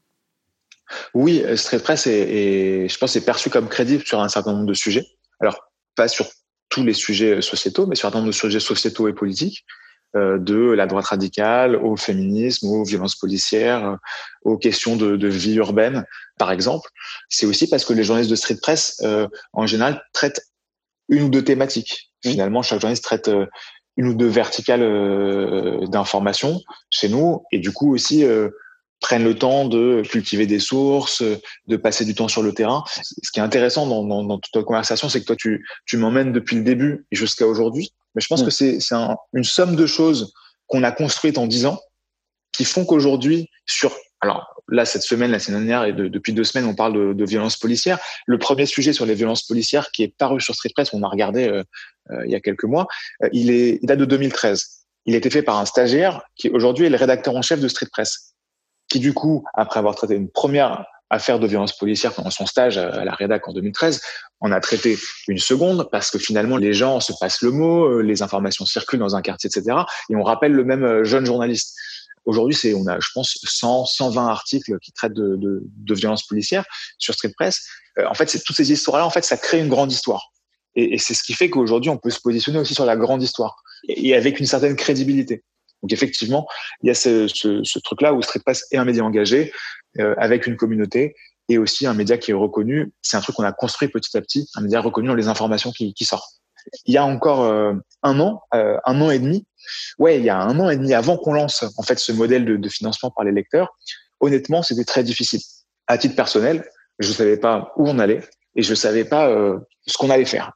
Oui, 1.13 1.43
Street 1.57 1.81
Press 1.81 2.07
est, 2.07 2.13
est, 2.13 2.89
je 2.89 2.99
pense, 2.99 3.15
est 3.15 3.25
perçu 3.25 3.51
comme 3.51 3.69
crédible 3.69 4.05
sur 4.07 4.21
un 4.21 4.29
certain 4.29 4.53
nombre 4.53 4.67
de 4.67 4.75
sujets. 4.75 5.07
Alors, 5.41 5.71
pas 5.95 6.09
sur 6.09 6.27
tous 6.71 6.83
les 6.83 6.95
sujets 6.95 7.43
sociétaux, 7.43 7.87
mais 7.87 7.95
sur 7.95 8.07
un 8.07 8.11
certain 8.11 8.21
nombre 8.21 8.33
de 8.33 8.37
sujets 8.37 8.61
sociétaux 8.61 9.07
et 9.09 9.13
politiques. 9.13 9.65
Euh, 10.17 10.39
de 10.39 10.73
la 10.73 10.87
droite 10.87 11.05
radicale 11.05 11.77
au 11.77 11.95
féminisme, 11.95 12.67
aux 12.69 12.83
violences 12.83 13.15
policières, 13.15 13.85
euh, 13.85 13.97
aux 14.43 14.57
questions 14.57 14.97
de, 14.97 15.17
de 15.17 15.29
vie 15.29 15.57
urbaine, 15.57 16.07
par 16.39 16.51
exemple. 16.51 16.89
C'est 17.29 17.45
aussi 17.45 17.69
parce 17.69 17.85
que 17.85 17.93
les 17.93 18.05
journalistes 18.05 18.31
de 18.31 18.37
street 18.37 18.57
press, 18.63 19.03
euh, 19.03 19.29
en 19.53 19.67
général, 19.67 20.03
traitent 20.15 20.41
une 21.11 21.25
ou 21.25 21.29
deux 21.29 21.45
thématiques. 21.45 22.11
Finalement, 22.23 22.63
chaque 22.63 22.81
journaliste 22.81 23.05
traite 23.05 23.29
euh, 23.29 23.45
une 23.99 24.07
ou 24.07 24.15
deux 24.15 24.29
verticales 24.29 24.83
euh, 24.83 25.87
d'information 25.89 26.63
chez 26.89 27.11
nous, 27.11 27.43
et 27.53 27.59
du 27.59 27.71
coup 27.71 27.93
aussi 27.93 28.25
prennent 29.01 29.25
le 29.25 29.37
temps 29.37 29.67
de 29.67 30.03
cultiver 30.09 30.47
des 30.47 30.59
sources, 30.59 31.23
de 31.67 31.77
passer 31.77 32.07
du 32.07 32.15
temps 32.15 32.29
sur 32.29 32.43
le 32.43 32.55
terrain. 32.55 32.83
Ce 33.03 33.31
qui 33.31 33.41
est 33.41 33.43
intéressant 33.43 33.87
dans, 33.87 34.05
dans, 34.05 34.25
dans 34.25 34.39
toute 34.39 34.55
notre 34.55 34.67
conversation, 34.67 35.11
c'est 35.11 35.21
que 35.21 35.27
toi, 35.27 35.37
tu, 35.37 35.67
tu 35.85 35.99
m'emmènes 35.99 36.33
depuis 36.33 36.57
le 36.57 36.63
début 36.63 37.05
jusqu'à 37.13 37.47
aujourd'hui. 37.47 37.93
Mais 38.15 38.21
je 38.21 38.27
pense 38.27 38.43
mmh. 38.43 38.47
que 38.47 38.51
c'est 38.51 38.95
un, 38.95 39.17
une 39.35 39.45
somme 39.45 39.77
de 39.77 39.87
choses 39.87 40.33
qu'on 40.67 40.83
a 40.83 40.93
construites 40.93 41.39
en 41.39 41.47
dix 41.47 41.67
ans 41.67 41.81
qui 42.53 42.65
font 42.65 42.85
qu'aujourd'hui, 42.85 43.49
sur 43.67 43.95
alors 44.21 44.47
là 44.69 44.85
cette 44.85 45.03
semaine, 45.03 45.31
la 45.31 45.39
semaine 45.39 45.67
dernière 45.67 45.85
et 45.85 45.93
de, 45.93 46.09
depuis 46.09 46.33
deux 46.33 46.45
semaines, 46.45 46.67
on 46.67 46.75
parle 46.75 46.93
de, 46.93 47.13
de 47.13 47.25
violences 47.25 47.57
policières. 47.57 47.99
Le 48.27 48.39
premier 48.39 48.67
sujet 48.67 48.93
sur 48.93 49.07
les 49.07 49.15
violences 49.15 49.47
policières 49.47 49.91
qui 49.93 50.03
est 50.03 50.15
paru 50.17 50.41
sur 50.41 50.55
Street 50.55 50.71
Press, 50.75 50.93
on 50.93 51.03
a 51.03 51.09
regardé 51.09 51.49
euh, 51.49 51.63
euh, 52.11 52.27
il 52.27 52.33
y 52.33 52.35
a 52.35 52.41
quelques 52.41 52.65
mois, 52.65 52.87
euh, 53.23 53.29
il, 53.33 53.51
est, 53.51 53.79
il 53.81 53.87
date 53.87 53.99
de 53.99 54.05
2013. 54.05 54.67
Il 55.07 55.15
a 55.15 55.19
été 55.19 55.31
fait 55.31 55.43
par 55.43 55.59
un 55.59 55.65
stagiaire 55.65 56.23
qui 56.37 56.51
aujourd'hui 56.51 56.87
est 56.87 56.91
le 56.91 56.97
rédacteur 56.97 57.37
en 57.37 57.43
chef 57.43 57.61
de 57.61 57.69
Street 57.69 57.89
Press 57.91 58.35
qui 58.89 58.99
du 59.01 59.13
coup, 59.13 59.45
après 59.55 59.79
avoir 59.79 59.95
traité 59.95 60.15
une 60.15 60.31
première 60.31 60.87
affaire 61.11 61.39
de 61.39 61.47
violence 61.47 61.77
policière 61.77 62.13
pendant 62.13 62.31
son 62.31 62.47
stage 62.47 62.79
à 62.79 63.05
la 63.05 63.13
rédac 63.13 63.47
en 63.49 63.53
2013, 63.53 64.03
on 64.41 64.53
a 64.53 64.61
traité 64.61 64.99
une 65.27 65.39
seconde 65.39 65.89
parce 65.91 66.11
que 66.11 66.19
finalement 66.19 66.57
les 66.57 66.73
gens 66.73 67.01
se 67.01 67.13
passent 67.19 67.43
le 67.43 67.51
mot, 67.51 67.85
euh, 67.85 68.03
les 68.03 68.23
informations 68.23 68.67
circulent 68.67 69.01
dans 69.01 69.17
un 69.17 69.23
quartier, 69.23 69.49
etc. 69.49 69.79
Et 70.11 70.17
on 70.17 70.23
rappelle 70.23 70.53
le 70.53 70.65
même 70.65 70.85
euh, 70.85 71.05
jeune 71.05 71.25
journaliste. 71.25 71.75
Aujourd'hui, 72.25 72.55
c'est 72.55 72.75
on 72.75 72.87
a, 72.87 73.01
je 73.01 73.09
pense, 73.15 73.39
100, 73.43 73.87
120 73.87 74.27
articles 74.27 74.79
qui 74.81 74.93
traitent 74.93 75.15
de, 75.15 75.37
de, 75.37 75.63
de 75.65 75.95
violence 75.95 76.27
policière 76.27 76.65
sur 76.99 77.15
Street 77.15 77.33
Press. 77.35 77.65
Euh, 77.99 78.07
en 78.07 78.15
fait, 78.15 78.29
c'est 78.29 78.43
toutes 78.43 78.57
ces 78.57 78.71
histoires-là, 78.71 79.07
en 79.07 79.11
fait, 79.11 79.25
ça 79.25 79.37
crée 79.37 79.61
une 79.61 79.69
grande 79.69 79.91
histoire. 79.91 80.31
Et, 80.75 80.99
c'est 80.99 81.15
ce 81.15 81.23
qui 81.23 81.33
fait 81.33 81.51
qu'aujourd'hui, 81.51 81.91
on 81.91 81.97
peut 81.97 82.11
se 82.11 82.21
positionner 82.21 82.59
aussi 82.59 82.75
sur 82.75 82.85
la 82.85 82.97
grande 82.97 83.23
histoire 83.23 83.57
et 83.89 84.15
avec 84.15 84.39
une 84.39 84.47
certaine 84.47 84.77
crédibilité. 84.77 85.43
Donc 85.83 85.93
effectivement, 85.93 86.47
il 86.83 86.89
y 86.89 86.91
a 86.91 86.95
ce, 86.95 87.81
truc-là 87.81 88.15
où 88.15 88.23
Street 88.23 88.41
Press 88.45 88.65
est 88.71 88.77
un 88.77 88.85
média 88.85 89.05
engagé 89.05 89.53
euh, 89.99 90.15
avec 90.19 90.47
une 90.47 90.57
communauté 90.57 91.15
et 91.49 91.59
aussi 91.59 91.87
un 91.87 91.95
média 91.95 92.19
qui 92.19 92.33
est 92.33 92.35
reconnu. 92.35 92.93
C'est 93.03 93.17
un 93.17 93.21
truc 93.21 93.37
qu'on 93.37 93.45
a 93.45 93.53
construit 93.53 93.89
petit 93.89 94.17
à 94.17 94.21
petit, 94.21 94.49
un 94.55 94.61
média 94.61 94.81
reconnu 94.81 95.09
dans 95.09 95.15
les 95.15 95.29
informations 95.29 95.73
qui, 95.73 95.95
qui 95.95 96.05
sortent. 96.05 96.41
Il 96.85 96.93
y 96.93 96.99
a 96.99 97.05
encore 97.05 97.45
euh, 97.45 97.73
un 98.03 98.21
an, 98.21 98.43
euh, 98.55 98.77
un 98.85 99.01
an 99.01 99.11
et 99.11 99.19
demi, 99.19 99.47
ouais, 99.99 100.19
il 100.19 100.25
y 100.25 100.29
a 100.29 100.39
un 100.39 100.59
an 100.61 100.69
et 100.69 100.77
demi 100.77 100.93
avant 100.93 101.17
qu'on 101.17 101.33
lance 101.33 101.65
en 101.77 101.83
fait 101.83 101.99
ce 101.99 102.13
modèle 102.13 102.45
de, 102.45 102.69
financement 102.69 103.11
par 103.11 103.25
les 103.25 103.33
lecteurs. 103.33 103.75
Honnêtement, 104.21 104.63
c'était 104.63 104.85
très 104.85 105.03
difficile. 105.03 105.41
À 105.87 105.97
titre 105.97 106.17
personnel, 106.17 106.69
je 106.99 107.09
ne 107.09 107.15
savais 107.15 107.37
pas 107.39 107.73
où 107.77 107.89
on 107.89 107.99
allait 107.99 108.21
et 108.57 108.63
je 108.63 108.71
ne 108.71 108.75
savais 108.75 109.05
pas 109.05 109.31
ce 109.87 109.97
qu'on 109.97 110.11
allait 110.11 110.27
faire. 110.27 110.53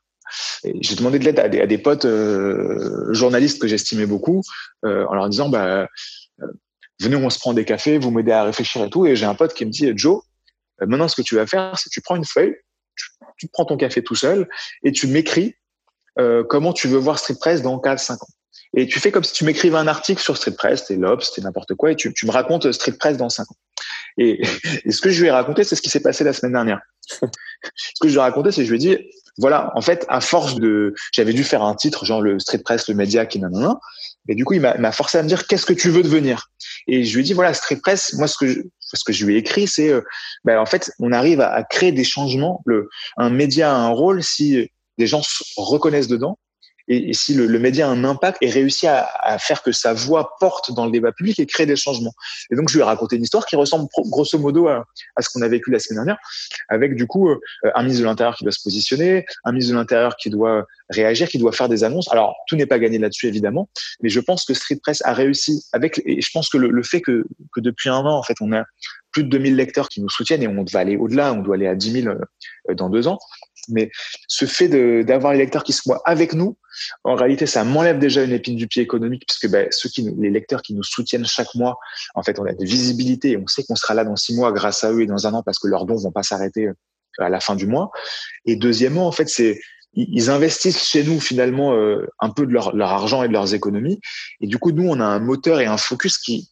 J'ai 0.80 0.94
demandé 0.94 1.18
de 1.18 1.24
l'aide 1.24 1.38
à 1.38 1.44
à 1.44 1.66
des 1.66 1.78
potes 1.78 2.04
euh, 2.04 3.12
journalistes 3.12 3.60
que 3.60 3.68
j'estimais 3.68 4.06
beaucoup, 4.06 4.42
euh, 4.84 5.04
en 5.08 5.14
leur 5.14 5.28
disant 5.28 5.48
bah, 5.48 5.86
euh, 6.42 6.46
venez, 7.00 7.16
on 7.16 7.30
se 7.30 7.38
prend 7.38 7.52
des 7.52 7.64
cafés, 7.64 7.98
vous 7.98 8.10
m'aidez 8.10 8.32
à 8.32 8.44
réfléchir 8.44 8.84
et 8.84 8.90
tout. 8.90 9.06
Et 9.06 9.16
j'ai 9.16 9.26
un 9.26 9.34
pote 9.34 9.54
qui 9.54 9.64
me 9.64 9.70
dit 9.70 9.92
Joe, 9.94 10.22
euh, 10.80 10.86
maintenant 10.86 11.08
ce 11.08 11.16
que 11.16 11.22
tu 11.22 11.34
vas 11.34 11.46
faire, 11.46 11.76
c'est 11.78 11.88
que 11.88 11.94
tu 11.94 12.00
prends 12.00 12.16
une 12.16 12.24
feuille, 12.24 12.54
tu, 12.96 13.06
tu, 13.38 13.48
prends 13.48 13.64
ton 13.64 13.76
café 13.76 14.02
tout 14.02 14.14
seul 14.14 14.48
et 14.84 14.92
tu 14.92 15.06
m'écris 15.06 15.54
euh, 16.18 16.44
comment 16.44 16.72
tu 16.72 16.88
veux 16.88 16.98
voir 16.98 17.18
Street 17.18 17.36
Press 17.38 17.62
dans 17.62 17.78
4-5 17.78 18.14
ans. 18.14 18.26
Et 18.74 18.86
tu 18.86 19.00
fais 19.00 19.10
comme 19.10 19.24
si 19.24 19.32
tu 19.32 19.44
m'écrivais 19.44 19.76
un 19.76 19.86
article 19.86 20.22
sur 20.22 20.36
Street 20.36 20.52
Press, 20.52 20.86
t'es 20.86 20.96
l'Obs, 20.96 21.30
t'es 21.34 21.42
n'importe 21.42 21.74
quoi, 21.74 21.92
et 21.92 21.96
tu, 21.96 22.12
tu, 22.14 22.26
me 22.26 22.30
racontes 22.30 22.70
Street 22.72 22.92
Press 22.92 23.16
dans 23.16 23.28
5 23.28 23.50
ans. 23.50 23.56
Et, 24.18 24.40
et, 24.84 24.92
ce 24.92 25.00
que 25.00 25.10
je 25.10 25.20
lui 25.20 25.28
ai 25.28 25.30
raconté, 25.30 25.64
c'est 25.64 25.76
ce 25.76 25.82
qui 25.82 25.90
s'est 25.90 26.00
passé 26.00 26.24
la 26.24 26.32
semaine 26.32 26.52
dernière. 26.52 26.80
ce 27.08 28.00
que 28.00 28.08
je 28.08 28.12
lui 28.12 28.18
ai 28.18 28.22
raconté, 28.22 28.50
c'est 28.50 28.62
que 28.62 28.66
je 28.66 28.72
lui 28.72 28.76
ai 28.76 28.96
dit, 28.96 29.10
voilà, 29.38 29.72
en 29.74 29.80
fait, 29.80 30.04
à 30.08 30.20
force 30.20 30.56
de, 30.56 30.94
j'avais 31.12 31.32
dû 31.32 31.44
faire 31.44 31.62
un 31.62 31.74
titre, 31.74 32.04
genre 32.04 32.20
le 32.20 32.38
street 32.38 32.58
press, 32.58 32.88
le 32.88 32.94
média 32.94 33.26
qui 33.26 33.38
nanana. 33.38 33.78
Et 34.28 34.34
du 34.34 34.44
coup, 34.44 34.54
il 34.54 34.60
m'a 34.60 34.92
forcé 34.92 35.18
à 35.18 35.22
me 35.22 35.28
dire, 35.28 35.46
qu'est-ce 35.46 35.66
que 35.66 35.72
tu 35.72 35.90
veux 35.90 36.02
devenir? 36.02 36.50
Et 36.86 37.04
je 37.04 37.14
lui 37.14 37.20
ai 37.20 37.24
dit, 37.24 37.32
voilà, 37.32 37.54
street 37.54 37.80
press, 37.82 38.12
moi, 38.14 38.28
ce 38.28 38.36
que 38.36 38.46
je, 38.46 38.60
que 39.06 39.12
je 39.12 39.26
lui 39.26 39.34
ai 39.34 39.38
écrit, 39.38 39.66
c'est, 39.66 39.88
euh, 39.88 40.02
ben, 40.44 40.58
en 40.58 40.66
fait, 40.66 40.92
on 40.98 41.12
arrive 41.12 41.40
à, 41.40 41.50
à, 41.52 41.64
créer 41.64 41.92
des 41.92 42.04
changements. 42.04 42.62
Le, 42.66 42.88
un 43.16 43.30
média 43.30 43.74
a 43.74 43.78
un 43.78 43.88
rôle 43.88 44.22
si 44.22 44.70
des 44.98 45.06
gens 45.06 45.22
se 45.22 45.42
reconnaissent 45.56 46.08
dedans 46.08 46.38
et, 46.88 47.12
si 47.12 47.34
le, 47.34 47.46
le, 47.46 47.58
média 47.58 47.88
a 47.88 47.90
un 47.90 48.04
impact 48.04 48.38
et 48.40 48.50
réussit 48.50 48.88
à, 48.88 49.04
à, 49.04 49.38
faire 49.38 49.62
que 49.62 49.72
sa 49.72 49.92
voix 49.92 50.36
porte 50.40 50.72
dans 50.72 50.84
le 50.84 50.92
débat 50.92 51.12
public 51.12 51.38
et 51.38 51.46
crée 51.46 51.66
des 51.66 51.76
changements. 51.76 52.14
Et 52.50 52.56
donc, 52.56 52.68
je 52.68 52.74
lui 52.74 52.80
ai 52.80 52.84
raconté 52.84 53.16
une 53.16 53.22
histoire 53.22 53.46
qui 53.46 53.56
ressemble 53.56 53.88
grosso 54.06 54.38
modo 54.38 54.68
à, 54.68 54.84
à 55.16 55.22
ce 55.22 55.28
qu'on 55.30 55.42
a 55.42 55.48
vécu 55.48 55.70
la 55.70 55.78
semaine 55.78 56.04
dernière, 56.04 56.18
avec 56.68 56.96
du 56.96 57.06
coup 57.06 57.28
euh, 57.28 57.38
un 57.74 57.82
ministre 57.82 58.02
de 58.02 58.08
l'Intérieur 58.08 58.36
qui 58.36 58.44
doit 58.44 58.52
se 58.52 58.62
positionner, 58.62 59.24
un 59.44 59.52
ministre 59.52 59.72
de 59.72 59.78
l'Intérieur 59.78 60.16
qui 60.16 60.30
doit 60.30 60.66
réagir, 60.90 61.28
qui 61.28 61.38
doit 61.38 61.52
faire 61.52 61.68
des 61.68 61.84
annonces. 61.84 62.10
Alors, 62.12 62.34
tout 62.48 62.56
n'est 62.56 62.66
pas 62.66 62.78
gagné 62.78 62.98
là-dessus, 62.98 63.26
évidemment, 63.28 63.68
mais 64.02 64.08
je 64.08 64.20
pense 64.20 64.44
que 64.44 64.54
Street 64.54 64.78
Press 64.82 65.02
a 65.04 65.12
réussi 65.12 65.64
avec, 65.72 66.00
et 66.04 66.20
je 66.20 66.30
pense 66.32 66.48
que 66.48 66.58
le, 66.58 66.70
le 66.70 66.82
fait 66.82 67.00
que, 67.00 67.24
que 67.52 67.60
depuis 67.60 67.88
un 67.88 67.98
an, 67.98 68.18
en 68.18 68.22
fait, 68.22 68.36
on 68.40 68.52
a 68.52 68.64
plus 69.12 69.24
de 69.24 69.28
2000 69.28 69.56
lecteurs 69.56 69.88
qui 69.88 70.00
nous 70.00 70.08
soutiennent 70.08 70.42
et 70.42 70.48
on 70.48 70.64
va 70.64 70.80
aller 70.80 70.96
au-delà, 70.96 71.32
on 71.32 71.42
doit 71.42 71.54
aller 71.54 71.66
à 71.66 71.74
10 71.74 72.02
000 72.02 72.08
euh, 72.08 72.74
dans 72.74 72.88
deux 72.88 73.06
ans. 73.06 73.18
Mais 73.68 73.90
ce 74.28 74.44
fait 74.44 74.68
d'avoir 75.04 75.32
les 75.32 75.38
lecteurs 75.38 75.64
qui 75.64 75.72
soient 75.72 76.02
avec 76.04 76.34
nous, 76.34 76.56
en 77.04 77.14
réalité, 77.14 77.46
ça 77.46 77.64
m'enlève 77.64 77.98
déjà 77.98 78.22
une 78.22 78.32
épine 78.32 78.56
du 78.56 78.66
pied 78.66 78.82
économique, 78.82 79.24
puisque 79.26 79.50
ben, 79.50 79.68
ceux 79.70 79.88
qui, 79.88 80.08
les 80.18 80.30
lecteurs 80.30 80.62
qui 80.62 80.74
nous 80.74 80.82
soutiennent 80.82 81.26
chaque 81.26 81.54
mois, 81.54 81.78
en 82.14 82.22
fait, 82.22 82.38
on 82.38 82.44
a 82.44 82.52
des 82.52 82.64
visibilités 82.64 83.32
et 83.32 83.36
on 83.36 83.46
sait 83.46 83.64
qu'on 83.64 83.76
sera 83.76 83.94
là 83.94 84.04
dans 84.04 84.16
six 84.16 84.34
mois 84.34 84.52
grâce 84.52 84.84
à 84.84 84.92
eux 84.92 85.02
et 85.02 85.06
dans 85.06 85.26
un 85.26 85.34
an 85.34 85.42
parce 85.42 85.58
que 85.58 85.68
leurs 85.68 85.86
dons 85.86 85.96
vont 85.96 86.12
pas 86.12 86.22
s'arrêter 86.22 86.66
euh, 86.66 86.74
à 87.18 87.28
la 87.28 87.40
fin 87.40 87.54
du 87.54 87.66
mois. 87.66 87.90
Et 88.46 88.56
deuxièmement, 88.56 89.06
en 89.06 89.12
fait, 89.12 89.28
c'est 89.28 89.60
ils 89.94 90.30
investissent 90.30 90.82
chez 90.82 91.04
nous 91.04 91.20
finalement 91.20 91.74
euh, 91.74 92.06
un 92.18 92.30
peu 92.30 92.46
de 92.46 92.52
leur, 92.52 92.74
leur, 92.74 92.88
argent 92.88 93.22
et 93.22 93.28
de 93.28 93.32
leurs 93.34 93.54
économies. 93.54 94.00
Et 94.40 94.46
du 94.46 94.58
coup, 94.58 94.72
nous, 94.72 94.88
on 94.88 95.00
a 95.00 95.04
un 95.04 95.18
moteur 95.18 95.60
et 95.60 95.66
un 95.66 95.76
focus 95.76 96.16
qui, 96.16 96.50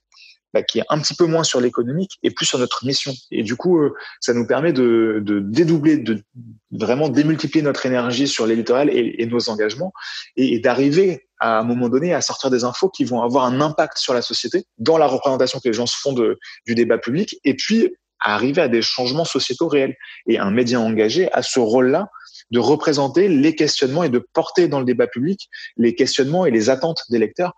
bah, 0.53 0.63
qui 0.63 0.81
est 0.81 0.85
un 0.89 0.99
petit 0.99 1.15
peu 1.15 1.27
moins 1.27 1.45
sur 1.45 1.61
l'économique 1.61 2.19
et 2.23 2.31
plus 2.31 2.47
sur 2.47 2.59
notre 2.59 2.85
mission. 2.85 3.13
Et 3.31 3.43
du 3.43 3.57
coup, 3.57 3.79
euh, 3.79 3.95
ça 4.21 4.35
nous 4.35 4.47
permet 4.47 4.73
de, 4.73 5.21
de, 5.25 5.41
dédoubler, 5.41 5.97
de 5.97 6.23
vraiment 6.71 7.09
démultiplier 7.09 7.63
notre 7.63 7.87
énergie 7.87 8.27
sur 8.27 8.47
l'éditorial 8.47 8.91
et, 8.91 9.27
nos 9.27 9.49
engagements 9.49 9.93
et, 10.37 10.55
et 10.55 10.59
d'arriver 10.59 11.29
à 11.39 11.59
un 11.59 11.63
moment 11.63 11.89
donné 11.89 12.13
à 12.13 12.21
sortir 12.21 12.51
des 12.51 12.65
infos 12.65 12.89
qui 12.89 13.05
vont 13.05 13.23
avoir 13.23 13.45
un 13.45 13.61
impact 13.61 13.99
sur 13.99 14.13
la 14.13 14.23
société 14.23 14.65
dans 14.79 14.99
la 14.99 15.07
représentation 15.07 15.59
que 15.61 15.69
les 15.69 15.73
gens 15.73 15.87
se 15.87 15.97
font 15.97 16.13
de, 16.13 16.39
du 16.67 16.75
débat 16.75 16.99
public 16.99 17.37
et 17.45 17.55
puis 17.55 17.89
à 18.21 18.35
arriver 18.35 18.61
à 18.61 18.69
des 18.69 18.83
changements 18.83 19.25
sociétaux 19.25 19.69
réels. 19.69 19.97
Et 20.27 20.39
un 20.39 20.51
média 20.51 20.79
engagé 20.79 21.33
a 21.33 21.43
ce 21.43 21.59
rôle-là 21.59 22.09
de 22.51 22.59
représenter 22.59 23.29
les 23.29 23.55
questionnements 23.55 24.05
et 24.05 24.09
de 24.09 24.19
porter 24.19 24.69
dans 24.69 24.79
le 24.79 24.85
débat 24.85 25.07
public 25.07 25.49
les 25.77 25.95
questionnements 25.95 26.47
et 26.47 26.51
les 26.51 26.71
attentes 26.71 27.03
des 27.09 27.19
lecteurs 27.19 27.55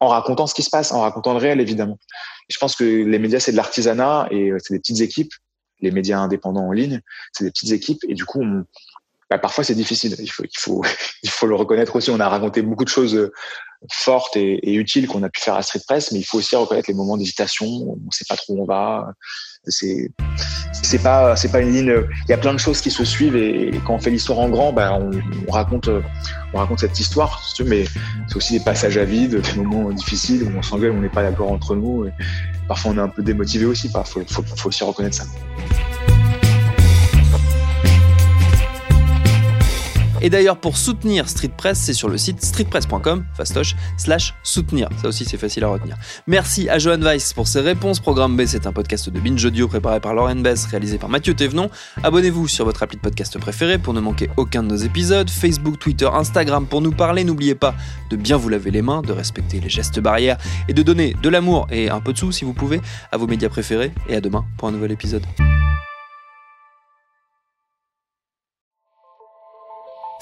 en 0.00 0.08
racontant 0.08 0.46
ce 0.46 0.54
qui 0.54 0.62
se 0.62 0.70
passe, 0.70 0.92
en 0.92 1.00
racontant 1.00 1.32
le 1.32 1.38
réel, 1.38 1.60
évidemment. 1.60 1.98
je 2.48 2.58
pense 2.58 2.76
que 2.76 2.84
les 2.84 3.18
médias, 3.18 3.40
c'est 3.40 3.52
de 3.52 3.56
l'artisanat 3.56 4.28
et 4.30 4.50
euh, 4.50 4.58
c'est 4.62 4.74
des 4.74 4.80
petites 4.80 5.00
équipes. 5.00 5.32
Les 5.80 5.90
médias 5.90 6.18
indépendants 6.18 6.66
en 6.66 6.72
ligne, 6.72 7.00
c'est 7.32 7.44
des 7.44 7.50
petites 7.50 7.72
équipes. 7.72 8.04
Et 8.08 8.14
du 8.14 8.24
coup, 8.24 8.42
bah, 9.30 9.38
parfois, 9.38 9.62
c'est 9.62 9.74
difficile. 9.74 10.16
Il 10.18 10.30
faut, 10.30 10.44
il, 10.44 10.58
faut, 10.58 10.84
il 11.22 11.30
faut 11.30 11.46
le 11.46 11.54
reconnaître 11.54 11.94
aussi. 11.96 12.10
On 12.10 12.20
a 12.20 12.28
raconté 12.28 12.62
beaucoup 12.62 12.84
de 12.84 12.88
choses 12.88 13.30
fortes 13.92 14.36
et, 14.36 14.58
et 14.68 14.74
utiles 14.74 15.06
qu'on 15.06 15.22
a 15.22 15.28
pu 15.28 15.40
faire 15.40 15.54
à 15.54 15.62
Street 15.62 15.80
Press, 15.86 16.12
mais 16.12 16.18
il 16.18 16.24
faut 16.24 16.38
aussi 16.38 16.56
reconnaître 16.56 16.88
les 16.88 16.94
moments 16.94 17.16
d'hésitation. 17.16 17.66
On 17.66 17.96
ne 17.96 18.10
sait 18.10 18.24
pas 18.28 18.36
trop 18.36 18.54
où 18.54 18.62
on 18.62 18.66
va. 18.66 19.12
C'est 19.64 20.10
c'est 20.72 21.02
pas 21.02 21.36
c'est 21.36 21.50
pas 21.50 21.60
une 21.60 21.72
ligne. 21.72 21.92
Il 22.26 22.30
y 22.30 22.34
a 22.34 22.38
plein 22.38 22.52
de 22.52 22.58
choses 22.58 22.80
qui 22.80 22.90
se 22.90 23.04
suivent 23.04 23.36
et, 23.36 23.70
quand 23.86 23.94
on 23.94 23.98
fait 23.98 24.10
l'histoire 24.10 24.38
en 24.38 24.48
grand, 24.48 24.74
on, 24.76 25.10
on, 25.46 25.52
raconte 25.52 25.90
on 26.54 26.58
raconte 26.58 26.80
cette 26.80 26.98
histoire, 26.98 27.42
mais 27.66 27.84
c'est 28.28 28.36
aussi 28.36 28.58
des 28.58 28.64
passages 28.64 28.96
à 28.96 29.04
vide, 29.04 29.40
des 29.40 29.60
moments 29.60 29.90
difficiles 29.90 30.44
où 30.44 30.56
on 30.56 30.62
s'engueule, 30.62 30.92
on 30.92 31.00
n'est 31.00 31.08
pas 31.08 31.22
d'accord 31.22 31.50
entre 31.52 31.74
nous. 31.76 32.06
Et 32.06 32.12
parfois 32.66 32.92
on 32.92 32.96
est 32.96 33.00
un 33.02 33.08
peu 33.08 33.22
démotivé 33.22 33.66
aussi. 33.66 33.88
Il 33.88 33.92
faut, 34.04 34.22
faut, 34.26 34.42
faut 34.42 34.68
aussi 34.68 34.84
reconnaître 34.84 35.16
ça. 35.16 35.24
Et 40.20 40.30
d'ailleurs, 40.30 40.58
pour 40.58 40.76
soutenir 40.76 41.28
Street 41.28 41.50
Press, 41.56 41.78
c'est 41.78 41.92
sur 41.92 42.08
le 42.08 42.18
site 42.18 42.44
streetpress.com, 42.44 43.24
fastoche, 43.36 43.76
slash 43.96 44.34
soutenir. 44.42 44.88
Ça 45.00 45.08
aussi, 45.08 45.24
c'est 45.24 45.36
facile 45.36 45.64
à 45.64 45.68
retenir. 45.68 45.96
Merci 46.26 46.68
à 46.68 46.78
Johan 46.78 47.00
Weiss 47.00 47.32
pour 47.32 47.46
ses 47.46 47.60
réponses. 47.60 48.00
Programme 48.00 48.36
B, 48.36 48.42
c'est 48.46 48.66
un 48.66 48.72
podcast 48.72 49.10
de 49.10 49.20
Binge 49.20 49.44
Audio 49.44 49.68
préparé 49.68 50.00
par 50.00 50.14
Lauren 50.14 50.36
Bess, 50.36 50.66
réalisé 50.66 50.98
par 50.98 51.08
Mathieu 51.08 51.34
Thévenon. 51.34 51.70
Abonnez-vous 52.02 52.48
sur 52.48 52.64
votre 52.64 52.82
appli 52.82 52.96
de 52.96 53.02
podcast 53.02 53.38
préféré 53.38 53.78
pour 53.78 53.94
ne 53.94 54.00
manquer 54.00 54.28
aucun 54.36 54.62
de 54.62 54.68
nos 54.68 54.76
épisodes. 54.76 55.30
Facebook, 55.30 55.78
Twitter, 55.78 56.08
Instagram 56.12 56.66
pour 56.66 56.80
nous 56.80 56.92
parler. 56.92 57.24
N'oubliez 57.24 57.54
pas 57.54 57.74
de 58.10 58.16
bien 58.16 58.36
vous 58.36 58.48
laver 58.48 58.70
les 58.70 58.82
mains, 58.82 59.02
de 59.02 59.12
respecter 59.12 59.60
les 59.60 59.68
gestes 59.68 60.00
barrières 60.00 60.38
et 60.68 60.72
de 60.72 60.82
donner 60.82 61.14
de 61.22 61.28
l'amour 61.28 61.66
et 61.70 61.90
un 61.90 62.00
peu 62.00 62.12
de 62.12 62.18
sous 62.18 62.32
si 62.32 62.44
vous 62.44 62.54
pouvez 62.54 62.80
à 63.12 63.16
vos 63.16 63.26
médias 63.26 63.48
préférés. 63.48 63.92
Et 64.08 64.16
à 64.16 64.20
demain 64.20 64.44
pour 64.56 64.68
un 64.68 64.72
nouvel 64.72 64.92
épisode. 64.92 65.22